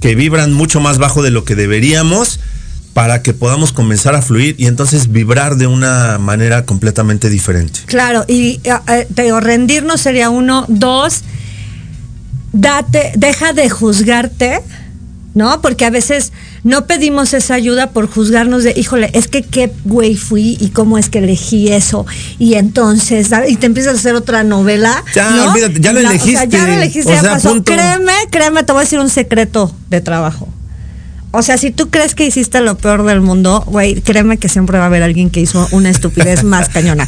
[0.00, 2.40] que vibran mucho más bajo de lo que deberíamos
[2.92, 7.80] para que podamos comenzar a fluir y entonces vibrar de una manera completamente diferente.
[7.86, 11.22] Claro, y eh, eh rendirnos sería uno, dos,
[12.52, 14.62] date, deja de juzgarte
[15.36, 15.60] ¿no?
[15.60, 16.32] Porque a veces
[16.66, 20.98] no pedimos esa ayuda por juzgarnos de, híjole, es que qué güey fui y cómo
[20.98, 22.04] es que elegí eso.
[22.40, 25.04] Y entonces, y te empiezas a hacer otra novela.
[25.14, 26.34] Ya, olvídate, ya lo elegiste.
[26.34, 27.62] O sea, ya lo elegiste, ya pasó.
[27.62, 30.48] Créeme, créeme, te voy a decir un secreto de trabajo.
[31.30, 34.78] O sea, si tú crees que hiciste lo peor del mundo, güey, créeme que siempre
[34.78, 37.06] va a haber alguien que hizo una estupidez más cañona.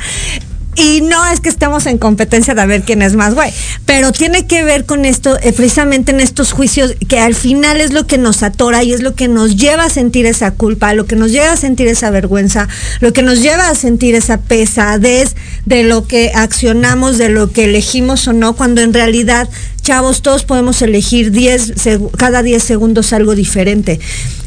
[0.79, 3.53] Y no es que estemos en competencia de ver quién es más güey,
[3.85, 7.93] pero tiene que ver con esto, eh, precisamente en estos juicios, que al final es
[7.93, 11.07] lo que nos atora y es lo que nos lleva a sentir esa culpa, lo
[11.07, 12.68] que nos lleva a sentir esa vergüenza,
[13.01, 15.35] lo que nos lleva a sentir esa pesadez
[15.66, 19.49] de lo que accionamos, de lo que elegimos o no, cuando en realidad,
[19.83, 21.72] chavos, todos podemos elegir 10,
[22.16, 23.99] cada 10 segundos algo diferente.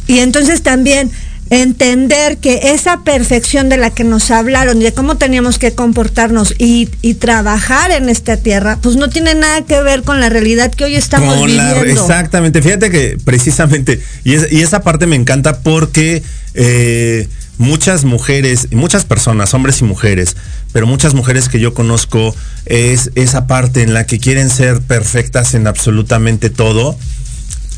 [0.08, 1.12] Y entonces también
[1.52, 6.56] entender que esa perfección de la que nos hablaron y de cómo teníamos que comportarnos
[6.58, 6.88] y,
[7.20, 10.96] trabajar en esta tierra, pues no tiene nada que ver con la realidad que hoy
[10.96, 11.84] estamos viviendo.
[11.84, 16.24] exactamente, fíjate que precisamente, y, esa parte me encanta porque
[16.54, 17.28] eh,
[17.58, 20.38] muchas mujeres, muchas personas, hombres y mujeres,
[20.72, 22.34] pero muchas mujeres que yo conozco,
[22.66, 26.98] es esa parte en la que quieren ser perfectas en absolutamente todo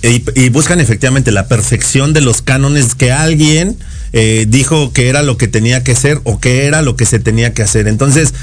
[0.04, 3.78] y, buscan efectivamente la perfección de los cánones que alguien
[4.12, 7.20] eh, dijo que era lo que tenía que ser o que era lo que se
[7.20, 7.88] tenía que hacer.
[7.88, 8.34] Entonces,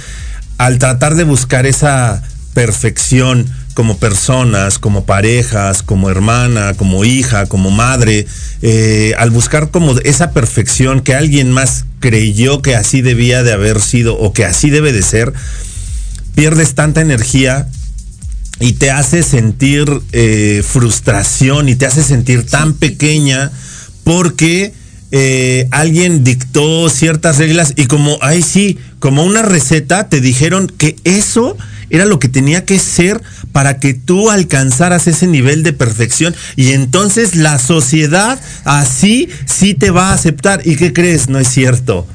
[0.57, 2.23] al tratar de buscar esa
[2.55, 8.27] perfección como personas, como parejas, como hermana, como hija, como madre,
[8.63, 13.83] eh, al buscar como esa perfección que alguien más creyó que así debía de haber
[13.83, 15.35] sido o que así debe de ser,
[16.35, 17.69] pierdes tanta energía
[18.61, 23.51] y te hace sentir eh, frustración y te hace sentir tan pequeña
[24.05, 24.75] porque
[25.13, 30.95] eh, alguien dictó ciertas reglas y como, ay sí, como una receta, te dijeron que
[31.05, 31.57] eso
[31.89, 36.73] era lo que tenía que ser para que tú alcanzaras ese nivel de perfección y
[36.73, 40.63] entonces la sociedad así sí te va a aceptar.
[40.65, 41.29] ¿Y qué crees?
[41.29, 42.07] No es cierto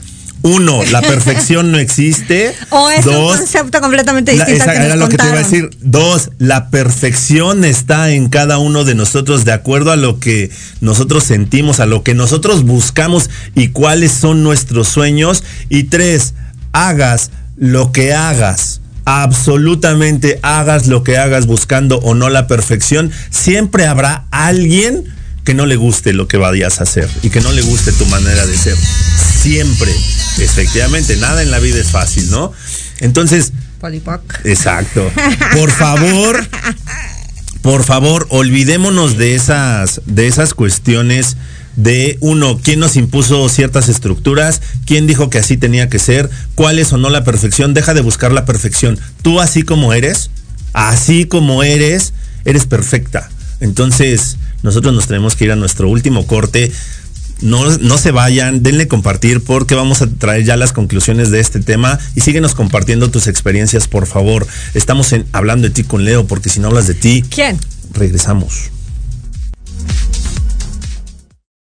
[0.45, 2.53] uno, la perfección no existe.
[2.69, 4.63] O es dos, un concepto completamente distinto.
[4.63, 5.69] era lo que te iba a decir.
[5.81, 11.23] Dos, la perfección está en cada uno de nosotros de acuerdo a lo que nosotros
[11.23, 15.43] sentimos, a lo que nosotros buscamos y cuáles son nuestros sueños.
[15.69, 16.33] Y tres,
[16.73, 23.85] hagas lo que hagas absolutamente hagas lo que hagas buscando o no la perfección, siempre
[23.85, 25.05] habrá alguien
[25.45, 28.05] que no le guste lo que vayas a hacer y que no le guste tu
[28.07, 28.75] manera de ser.
[28.75, 29.91] Siempre,
[30.39, 32.51] efectivamente, nada en la vida es fácil, ¿no?
[32.99, 33.53] Entonces,
[34.43, 35.09] exacto.
[35.53, 36.45] Por favor,
[37.61, 41.37] por favor, olvidémonos de esas, de esas cuestiones
[41.75, 46.79] de uno, quién nos impuso ciertas estructuras, quién dijo que así tenía que ser, cuál
[46.79, 48.99] es o no la perfección, deja de buscar la perfección.
[49.21, 50.29] Tú así como eres,
[50.73, 52.13] así como eres,
[52.45, 53.29] eres perfecta.
[53.59, 56.71] Entonces, nosotros nos tenemos que ir a nuestro último corte.
[57.41, 61.59] No, no, se vayan, denle compartir porque vamos a traer ya las conclusiones de este
[61.59, 64.47] tema y síguenos compartiendo tus experiencias, por favor.
[64.73, 67.59] Estamos en, hablando de ti con Leo, porque si no hablas de ti, ¿quién?
[67.93, 68.71] Regresamos.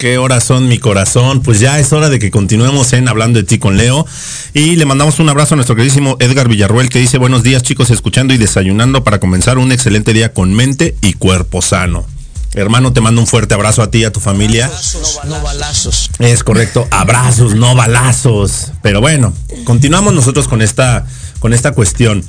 [0.00, 1.42] Corazón, mi corazón.
[1.42, 4.06] Pues ya es hora de que continuemos en Hablando de ti con Leo.
[4.54, 7.90] Y le mandamos un abrazo a nuestro queridísimo Edgar Villarruel que dice buenos días chicos,
[7.90, 12.06] escuchando y desayunando para comenzar un excelente día con mente y cuerpo sano.
[12.54, 14.66] Hermano, te mando un fuerte abrazo a ti y a tu familia.
[14.66, 16.10] Abrazos, no balazos.
[16.18, 18.72] Es correcto, abrazos, no balazos.
[18.82, 19.34] Pero bueno,
[19.64, 21.06] continuamos nosotros con esta,
[21.38, 22.24] con esta cuestión.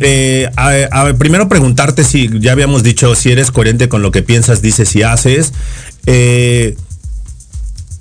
[0.00, 0.48] Eh,
[1.18, 5.02] primero preguntarte si ya habíamos dicho si eres coherente con lo que piensas, dices y
[5.02, 5.52] haces.
[6.06, 6.76] Eh,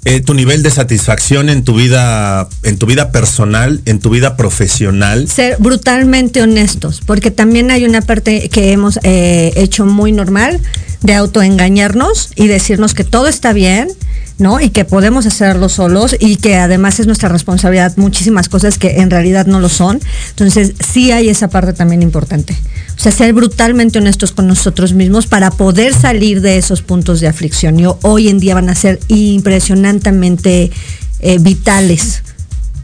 [0.06, 4.38] eh, tu nivel de satisfacción en tu vida, en tu vida personal, en tu vida
[4.38, 5.28] profesional.
[5.28, 10.62] Ser brutalmente honestos, porque también hay una parte que hemos eh, hecho muy normal
[11.02, 13.90] de autoengañarnos y decirnos que todo está bien,
[14.38, 14.60] ¿no?
[14.60, 19.10] Y que podemos hacerlo solos y que además es nuestra responsabilidad muchísimas cosas que en
[19.10, 20.00] realidad no lo son.
[20.30, 22.56] Entonces, sí hay esa parte también importante.
[22.96, 27.28] O sea, ser brutalmente honestos con nosotros mismos para poder salir de esos puntos de
[27.28, 27.80] aflicción.
[27.80, 30.72] Y hoy en día van a ser impresionantemente
[31.20, 32.24] eh, vitales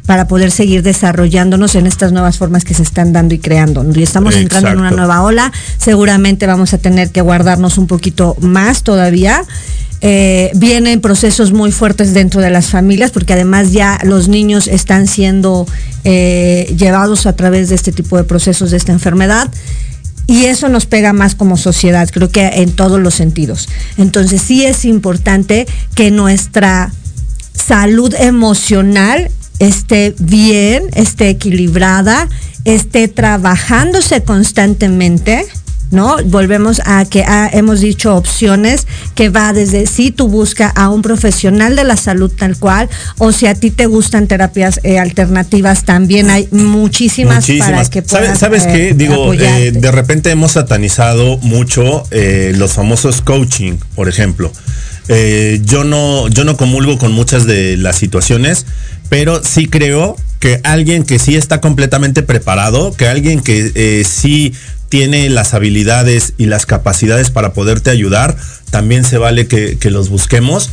[0.05, 3.85] para poder seguir desarrollándonos en estas nuevas formas que se están dando y creando.
[3.95, 8.35] Y estamos entrando en una nueva ola, seguramente vamos a tener que guardarnos un poquito
[8.39, 9.43] más todavía.
[10.05, 15.07] Eh, vienen procesos muy fuertes dentro de las familias, porque además ya los niños están
[15.07, 15.65] siendo
[16.03, 19.49] eh, llevados a través de este tipo de procesos de esta enfermedad.
[20.27, 23.69] Y eso nos pega más como sociedad, creo que en todos los sentidos.
[23.97, 26.91] Entonces sí es importante que nuestra
[27.53, 29.29] salud emocional
[29.59, 32.27] esté bien, esté equilibrada,
[32.65, 35.45] esté trabajándose constantemente
[35.93, 36.17] ¿no?
[36.25, 37.23] Volvemos a que
[37.53, 42.31] hemos dicho opciones que va desde si tú busca a un profesional de la salud
[42.35, 42.89] tal cual
[43.19, 48.39] o si a ti te gustan terapias eh, alternativas también hay muchísimas, para que puedas
[48.39, 48.89] ¿Sabes, qué?
[48.89, 54.51] Eh, Digo, eh, de repente hemos satanizado mucho los famosos coaching, por ejemplo.
[55.07, 58.65] yo no yo no comulgo con muchas de las situaciones,
[59.09, 64.53] pero sí creo que alguien que sí está completamente preparado, que alguien que sí
[64.93, 68.37] tiene las habilidades y las capacidades para poderte ayudar,
[68.69, 70.69] también se vale que, los busquemos.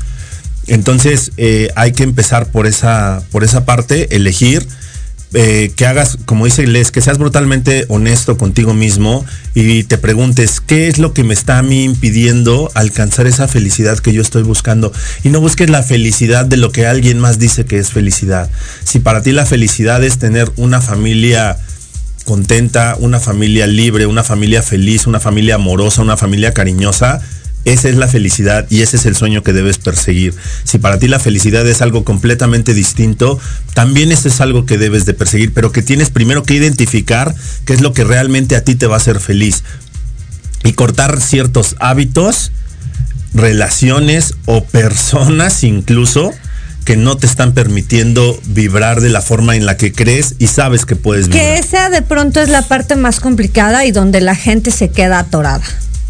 [0.66, 4.68] Entonces eh, hay que empezar por esa, por esa parte, elegir.
[5.32, 10.60] Eh, que hagas, como dice Les, que seas brutalmente honesto contigo mismo y te preguntes
[10.60, 14.42] qué es lo que me está a mí impidiendo alcanzar esa felicidad que yo estoy
[14.42, 14.92] buscando.
[15.24, 18.50] Y no busques la felicidad de lo que alguien más dice que es felicidad.
[18.84, 21.56] Si para ti la felicidad es tener una familia
[22.24, 27.20] contenta, una familia libre, una familia feliz, una familia amorosa, una familia cariñosa,
[27.64, 30.34] esa es la felicidad y ese es el sueño que debes perseguir.
[30.64, 33.38] Si para ti la felicidad es algo completamente distinto,
[33.74, 37.34] también ese es algo que debes de perseguir, pero que tienes primero que identificar
[37.66, 39.62] qué es lo que realmente a ti te va a hacer feliz
[40.64, 42.52] y cortar ciertos hábitos,
[43.34, 46.32] relaciones o personas incluso
[46.85, 50.87] que no te están permitiendo vibrar de la forma en la que crees y sabes
[50.87, 51.43] que puedes vibrar.
[51.43, 55.20] Que esa de pronto es la parte más complicada y donde la gente se queda
[55.20, 55.64] atorada,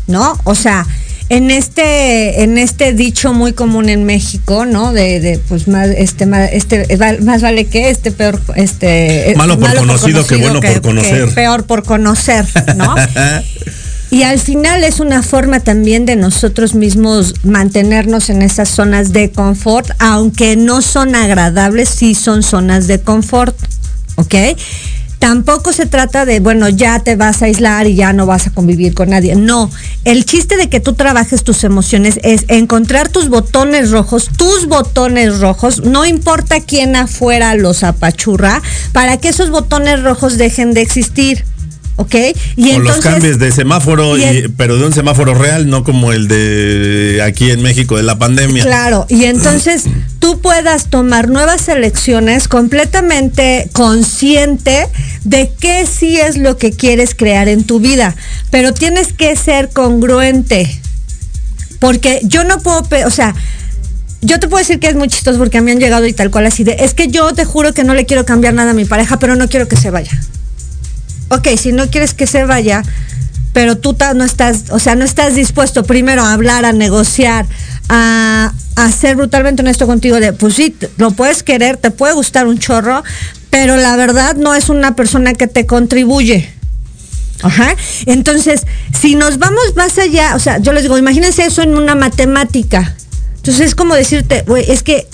[0.07, 0.39] ¿no?
[0.45, 0.87] O sea,
[1.31, 4.93] en este en este dicho muy común en México, ¿no?
[4.93, 6.87] De, pues más este más este
[7.23, 11.33] más vale que este peor este malo por, conocido, que bueno por conocer.
[11.33, 12.45] peor por conocer,
[12.77, 12.95] ¿no?
[14.11, 19.31] Y al final es una forma también de nosotros mismos mantenernos en esas zonas de
[19.31, 23.57] confort, aunque no son agradables, sí son zonas de confort,
[24.17, 24.35] ¿ok?
[25.21, 28.53] Tampoco se trata de, bueno, ya te vas a aislar y ya no vas a
[28.53, 29.37] convivir con nadie.
[29.37, 29.71] No,
[30.05, 35.39] el chiste de que tú trabajes tus emociones es encontrar tus botones rojos, tus botones
[35.39, 41.45] rojos, no importa quién afuera los apachurra, para que esos botones rojos dejen de existir.
[42.01, 42.15] ¿Ok?
[42.57, 44.15] Y los cambios de semáforo,
[44.57, 48.65] pero de un semáforo real, no como el de aquí en México de la pandemia.
[48.65, 49.85] Claro, y entonces
[50.19, 54.89] tú puedas tomar nuevas elecciones completamente consciente
[55.25, 58.17] de qué sí es lo que quieres crear en tu vida,
[58.51, 60.81] pero tienes que ser congruente,
[61.81, 63.35] porque yo no puedo, o sea,
[64.23, 66.31] yo te puedo decir que es muy chistoso porque a mí han llegado y tal
[66.31, 68.75] cual así de, es que yo te juro que no le quiero cambiar nada a
[68.75, 70.19] mi pareja, pero no quiero que se vaya
[71.31, 72.83] ok, si no quieres que se vaya,
[73.53, 77.47] pero tú no estás, o sea, no estás dispuesto primero a hablar, a negociar,
[77.89, 78.53] a,
[78.99, 83.03] ser brutalmente honesto contigo de, pues sí, lo puedes querer, te puede gustar un chorro,
[83.51, 86.51] pero la verdad no es una persona que te contribuye.
[87.43, 87.75] Ajá.
[88.07, 88.63] Entonces,
[88.99, 92.95] si nos vamos más allá, o sea, yo les digo, imagínense eso en una matemática.
[93.37, 95.07] Entonces es como decirte, güey, es que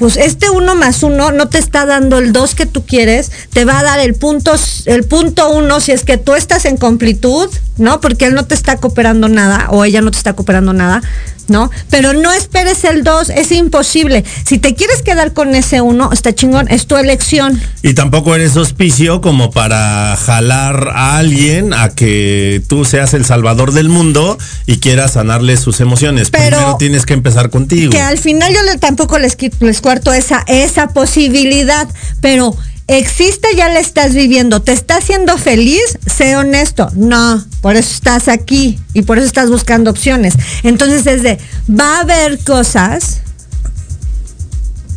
[0.00, 3.66] pues este uno más uno no te está dando el dos que tú quieres, te
[3.66, 4.54] va a dar el punto,
[4.86, 8.00] el punto uno si es que tú estás en completud, ¿no?
[8.00, 11.02] Porque él no te está cooperando nada o ella no te está cooperando nada,
[11.50, 11.70] ¿no?
[11.90, 14.24] Pero no esperes el 2, es imposible.
[14.44, 17.60] Si te quieres quedar con ese 1, está chingón, es tu elección.
[17.82, 23.72] Y tampoco eres auspicio como para jalar a alguien a que tú seas el salvador
[23.72, 26.30] del mundo y quieras sanarle sus emociones.
[26.30, 27.90] Pero Primero tienes que empezar contigo.
[27.90, 31.88] Que al final yo tampoco les, les cuarto esa, esa posibilidad,
[32.20, 32.56] pero
[32.98, 35.98] existe, ya la estás viviendo, ¿te está haciendo feliz?
[36.06, 36.90] Sé honesto.
[36.94, 40.34] No, por eso estás aquí y por eso estás buscando opciones.
[40.62, 41.38] Entonces es de,
[41.68, 43.20] va a haber cosas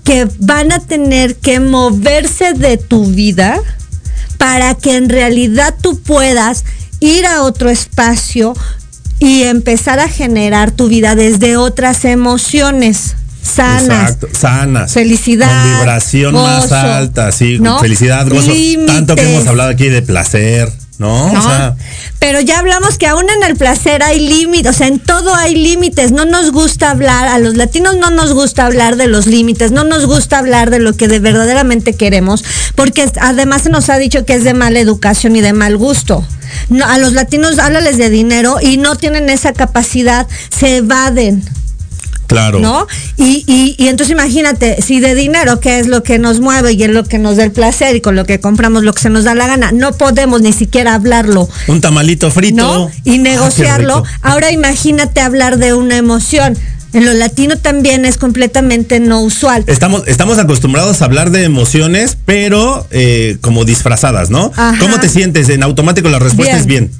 [0.03, 3.59] que van a tener que moverse de tu vida
[4.37, 6.65] para que en realidad tú puedas
[6.99, 8.53] ir a otro espacio
[9.19, 14.17] y empezar a generar tu vida desde otras emociones sanas.
[14.31, 14.93] sanas.
[14.93, 15.63] Felicidad.
[15.63, 18.51] Con vibración más alta, sí, felicidad, gozo.
[18.87, 21.25] Tanto que hemos hablado aquí de placer, ¿no?
[21.31, 21.75] O sea,
[22.19, 25.55] pero ya hablamos que aún en el placer hay límites, o sea, en todo hay
[25.55, 26.11] límites.
[26.11, 29.83] No nos gusta hablar, a los latinos no nos gusta hablar de los límites, no
[29.83, 32.43] nos gusta hablar de lo que de verdaderamente queremos,
[32.75, 36.25] porque además se nos ha dicho que es de mala educación y de mal gusto.
[36.69, 41.43] No, a los latinos háblales de dinero y no tienen esa capacidad, se evaden.
[42.27, 42.59] Claro.
[42.59, 42.87] ¿No?
[43.17, 46.83] Y, y, y, entonces imagínate, si de dinero, que es lo que nos mueve y
[46.83, 49.09] es lo que nos da el placer y con lo que compramos lo que se
[49.09, 51.47] nos da la gana, no podemos ni siquiera hablarlo.
[51.67, 52.55] Un tamalito frito.
[52.55, 52.91] ¿no?
[53.03, 54.03] Y negociarlo.
[54.21, 56.57] Ahora imagínate hablar de una emoción.
[56.93, 59.63] En lo latino también es completamente no usual.
[59.65, 64.51] Estamos, estamos acostumbrados a hablar de emociones, pero eh, como disfrazadas, ¿no?
[64.55, 64.77] Ajá.
[64.79, 65.49] ¿Cómo te sientes?
[65.49, 66.61] En automático la respuesta Bien.
[66.61, 66.91] es bien.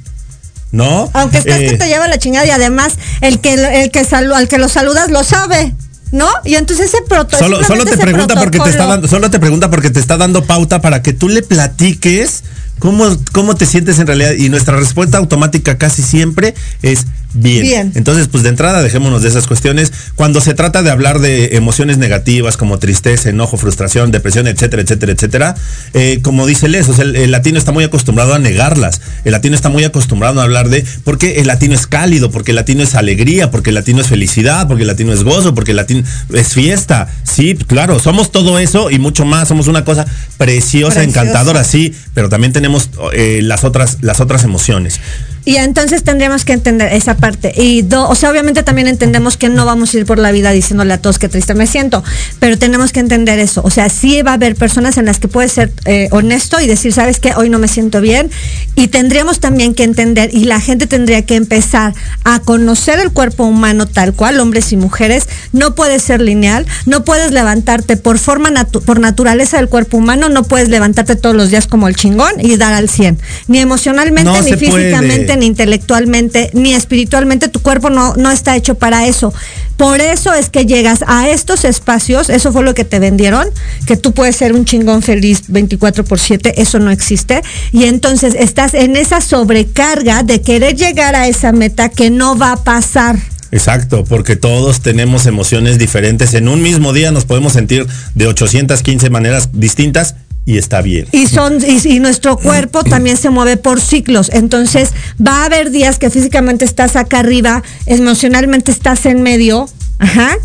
[0.72, 1.08] ¿No?
[1.12, 4.34] Aunque estás Eh, que te lleva la chingada y además el que el que salu-
[4.34, 5.72] al que lo saludas lo sabe,
[6.10, 6.28] ¿no?
[6.44, 9.38] Y entonces ese proto Solo, solo te pregunta porque te está protocolo- dando, solo te
[9.38, 12.42] pregunta porque te está dando pauta para que tú le platiques
[12.80, 14.32] cómo, cómo te sientes en realidad.
[14.32, 17.62] Y nuestra respuesta automática casi siempre es bien.
[17.62, 17.92] Bien.
[17.94, 19.92] Entonces, pues de entrada dejémonos de esas cuestiones.
[20.14, 25.12] Cuando se trata de hablar de emociones negativas como tristeza, enojo, frustración, depresión, etcétera, etcétera,
[25.12, 25.54] etcétera,
[25.92, 29.00] eh, como dice Les, o sea, el, el latino está muy acostumbrado a negarlas.
[29.24, 32.56] El latino está muy acostumbrado a hablar de porque el latino es cálido, porque el
[32.56, 35.76] latino es alegría, porque el latino es felicidad, porque el latino es gozo, porque el
[35.76, 37.08] latino es fiesta.
[37.24, 39.48] Sí, claro, somos todo eso y mucho más.
[39.48, 40.04] Somos una cosa
[40.36, 41.02] preciosa, Preciosa.
[41.02, 45.00] encantadora, sí, pero también tenemos eh, las otras, las otras emociones.
[45.46, 47.52] Y entonces tendríamos que entender esa parte.
[47.54, 50.50] Y do- o sea, obviamente también entendemos que no vamos a ir por la vida
[50.52, 52.02] diciéndole a todos qué triste me siento,
[52.38, 53.60] pero tenemos que entender eso.
[53.62, 56.66] O sea, sí va a haber personas en las que puedes ser eh, honesto y
[56.66, 58.30] decir, sabes qué, hoy no me siento bien.
[58.74, 61.92] Y tendríamos también que entender, y la gente tendría que empezar
[62.24, 65.28] a conocer el cuerpo humano tal cual, hombres y mujeres.
[65.52, 70.28] No puede ser lineal, no puedes levantarte por forma, natu- por naturaleza del cuerpo humano,
[70.30, 73.18] no puedes levantarte todos los días como el chingón y dar al 100.
[73.48, 75.33] Ni emocionalmente, No ni puede.
[75.36, 79.32] Ni intelectualmente, ni espiritualmente, tu cuerpo no, no está hecho para eso.
[79.76, 83.48] Por eso es que llegas a estos espacios, eso fue lo que te vendieron,
[83.86, 87.42] que tú puedes ser un chingón feliz 24 por 7, eso no existe.
[87.72, 92.52] Y entonces estás en esa sobrecarga de querer llegar a esa meta que no va
[92.52, 93.16] a pasar.
[93.54, 96.34] Exacto, porque todos tenemos emociones diferentes.
[96.34, 100.16] En un mismo día nos podemos sentir de 815 maneras distintas
[100.46, 101.06] y está bien.
[101.12, 104.30] Y son y, y nuestro cuerpo también se mueve por ciclos.
[104.32, 104.90] Entonces,
[105.24, 109.68] va a haber días que físicamente estás acá arriba, emocionalmente estás en medio,
[109.98, 110.36] ajá.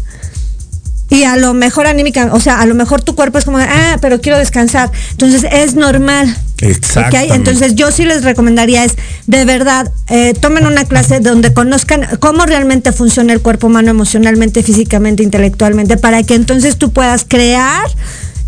[1.12, 3.98] Y a lo mejor anímica, o sea, a lo mejor tu cuerpo es como, ah,
[4.00, 4.92] pero quiero descansar.
[5.12, 6.38] Entonces es normal.
[6.62, 7.32] Exactamente.
[7.32, 7.36] ¿ok?
[7.36, 8.96] Entonces yo sí les recomendaría es,
[9.26, 14.62] de verdad, eh, tomen una clase donde conozcan cómo realmente funciona el cuerpo humano emocionalmente,
[14.62, 17.88] físicamente, intelectualmente, para que entonces tú puedas crear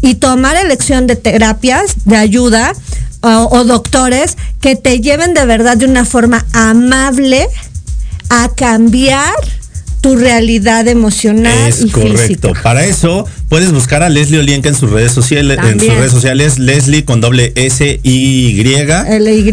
[0.01, 2.73] y tomar elección de terapias, de ayuda
[3.21, 7.47] o, o doctores que te lleven de verdad de una forma amable
[8.29, 9.33] a cambiar
[10.01, 12.17] tu realidad emocional Es y correcto.
[12.49, 12.63] física.
[12.63, 16.57] Para eso puedes buscar a Leslie Olienka en sus redes sociales, en sus redes sociales,
[16.57, 19.49] Leslie con doble S Y L Y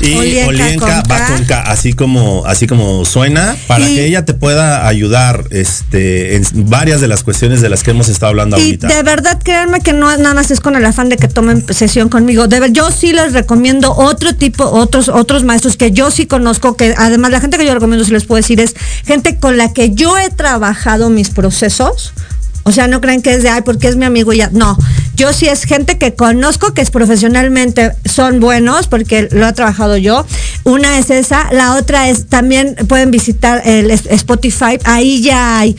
[0.00, 4.06] y Olienka Olienka con va con K, así como, así como suena, para Y- que
[4.06, 8.30] ella te pueda ayudar este, en varias de las cuestiones de las que hemos estado
[8.30, 8.88] hablando Y ahorita.
[8.88, 12.08] de verdad, créanme que no nada más es con el afán de que tomen sesión
[12.08, 12.48] conmigo.
[12.48, 16.78] De ver, yo sí les recomiendo otro tipo, otros, otros maestros que yo sí conozco,
[16.78, 18.74] que además la gente que yo recomiendo, si les puedo decir, es
[19.04, 22.14] gente con la que yo he trabajado mis procesos.
[22.64, 24.50] O sea, no creen que es de, ay, porque es mi amigo y ya.
[24.52, 24.76] No,
[25.14, 29.96] yo sí es gente que conozco, que es profesionalmente son buenos, porque lo he trabajado
[29.96, 30.26] yo.
[30.64, 35.76] Una es esa, la otra es, también pueden visitar el Spotify, ahí ya hay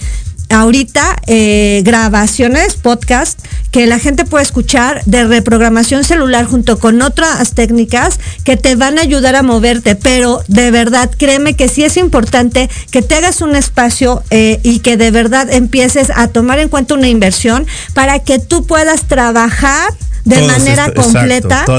[0.49, 3.39] ahorita eh, grabaciones, podcast,
[3.71, 8.97] que la gente puede escuchar de reprogramación celular junto con otras técnicas que te van
[8.97, 13.41] a ayudar a moverte, pero de verdad créeme que sí es importante que te hagas
[13.41, 18.19] un espacio eh, y que de verdad empieces a tomar en cuenta una inversión para
[18.19, 19.93] que tú puedas trabajar
[20.25, 21.75] de manera completa tus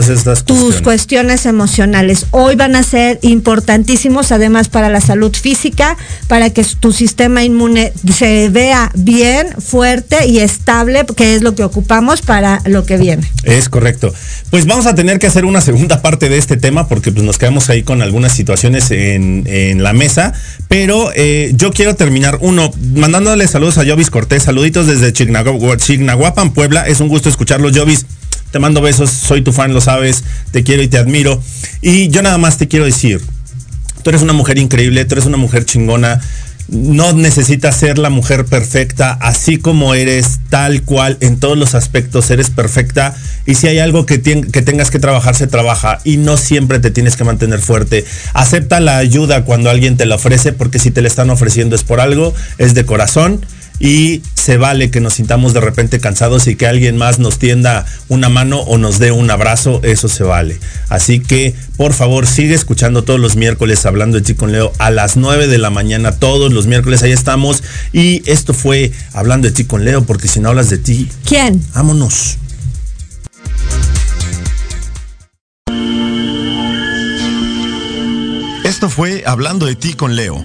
[0.47, 0.83] cuestiones.
[0.83, 2.27] cuestiones emocionales.
[2.31, 5.97] Hoy van a ser importantísimos además para la salud física,
[6.29, 11.65] para que tu sistema inmune se vea bien, fuerte y estable, que es lo que
[11.65, 13.31] ocupamos para lo que viene.
[13.43, 14.15] Es correcto.
[14.51, 17.39] Pues vamos a tener que hacer una segunda parte de este tema porque pues, nos
[17.39, 20.33] quedamos ahí con algunas situaciones en, en la mesa.
[20.69, 26.53] Pero eh, yo quiero terminar, uno, mandándole saludos a Jovis Cortés, saluditos desde Chignahu- Chignahuapan,
[26.53, 26.87] Puebla.
[26.87, 28.07] Es un gusto escucharlos, Jovis.
[28.51, 31.43] Te mando besos, soy tu fan, lo sabes, te quiero y te admiro.
[31.83, 33.21] Y yo nada más te quiero decir,
[34.03, 36.21] tú eres una mujer increíble, tú eres una mujer chingona.
[36.69, 42.31] no necesitas ser la mujer perfecta, así como eres, tal cual, en todos los aspectos
[42.31, 43.15] eres perfecta.
[43.47, 46.01] Y si hay algo que, que tengas que trabajar, se trabaja.
[46.03, 48.05] Y no siempre te tienes que mantener fuerte.
[48.33, 51.85] Acepta la ayuda cuando alguien te la ofrece, porque si te la están ofreciendo es
[51.85, 53.45] por algo, es de corazón
[53.79, 57.85] y se vale que nos sintamos de repente cansados y que alguien más nos tienda
[58.09, 60.59] una mano o nos dé un abrazo, eso se vale.
[60.89, 65.17] Así que, por favor, sigue escuchando todos los miércoles hablando de Chico Leo a las
[65.17, 67.63] 9 de la mañana, todos los miércoles ahí estamos.
[67.93, 71.63] Y esto fue hablando de Chico Leo, porque si no hablas de ti, ¿quién?
[71.75, 72.39] Vámonos.
[78.65, 80.45] Esto fue Hablando de ti con Leo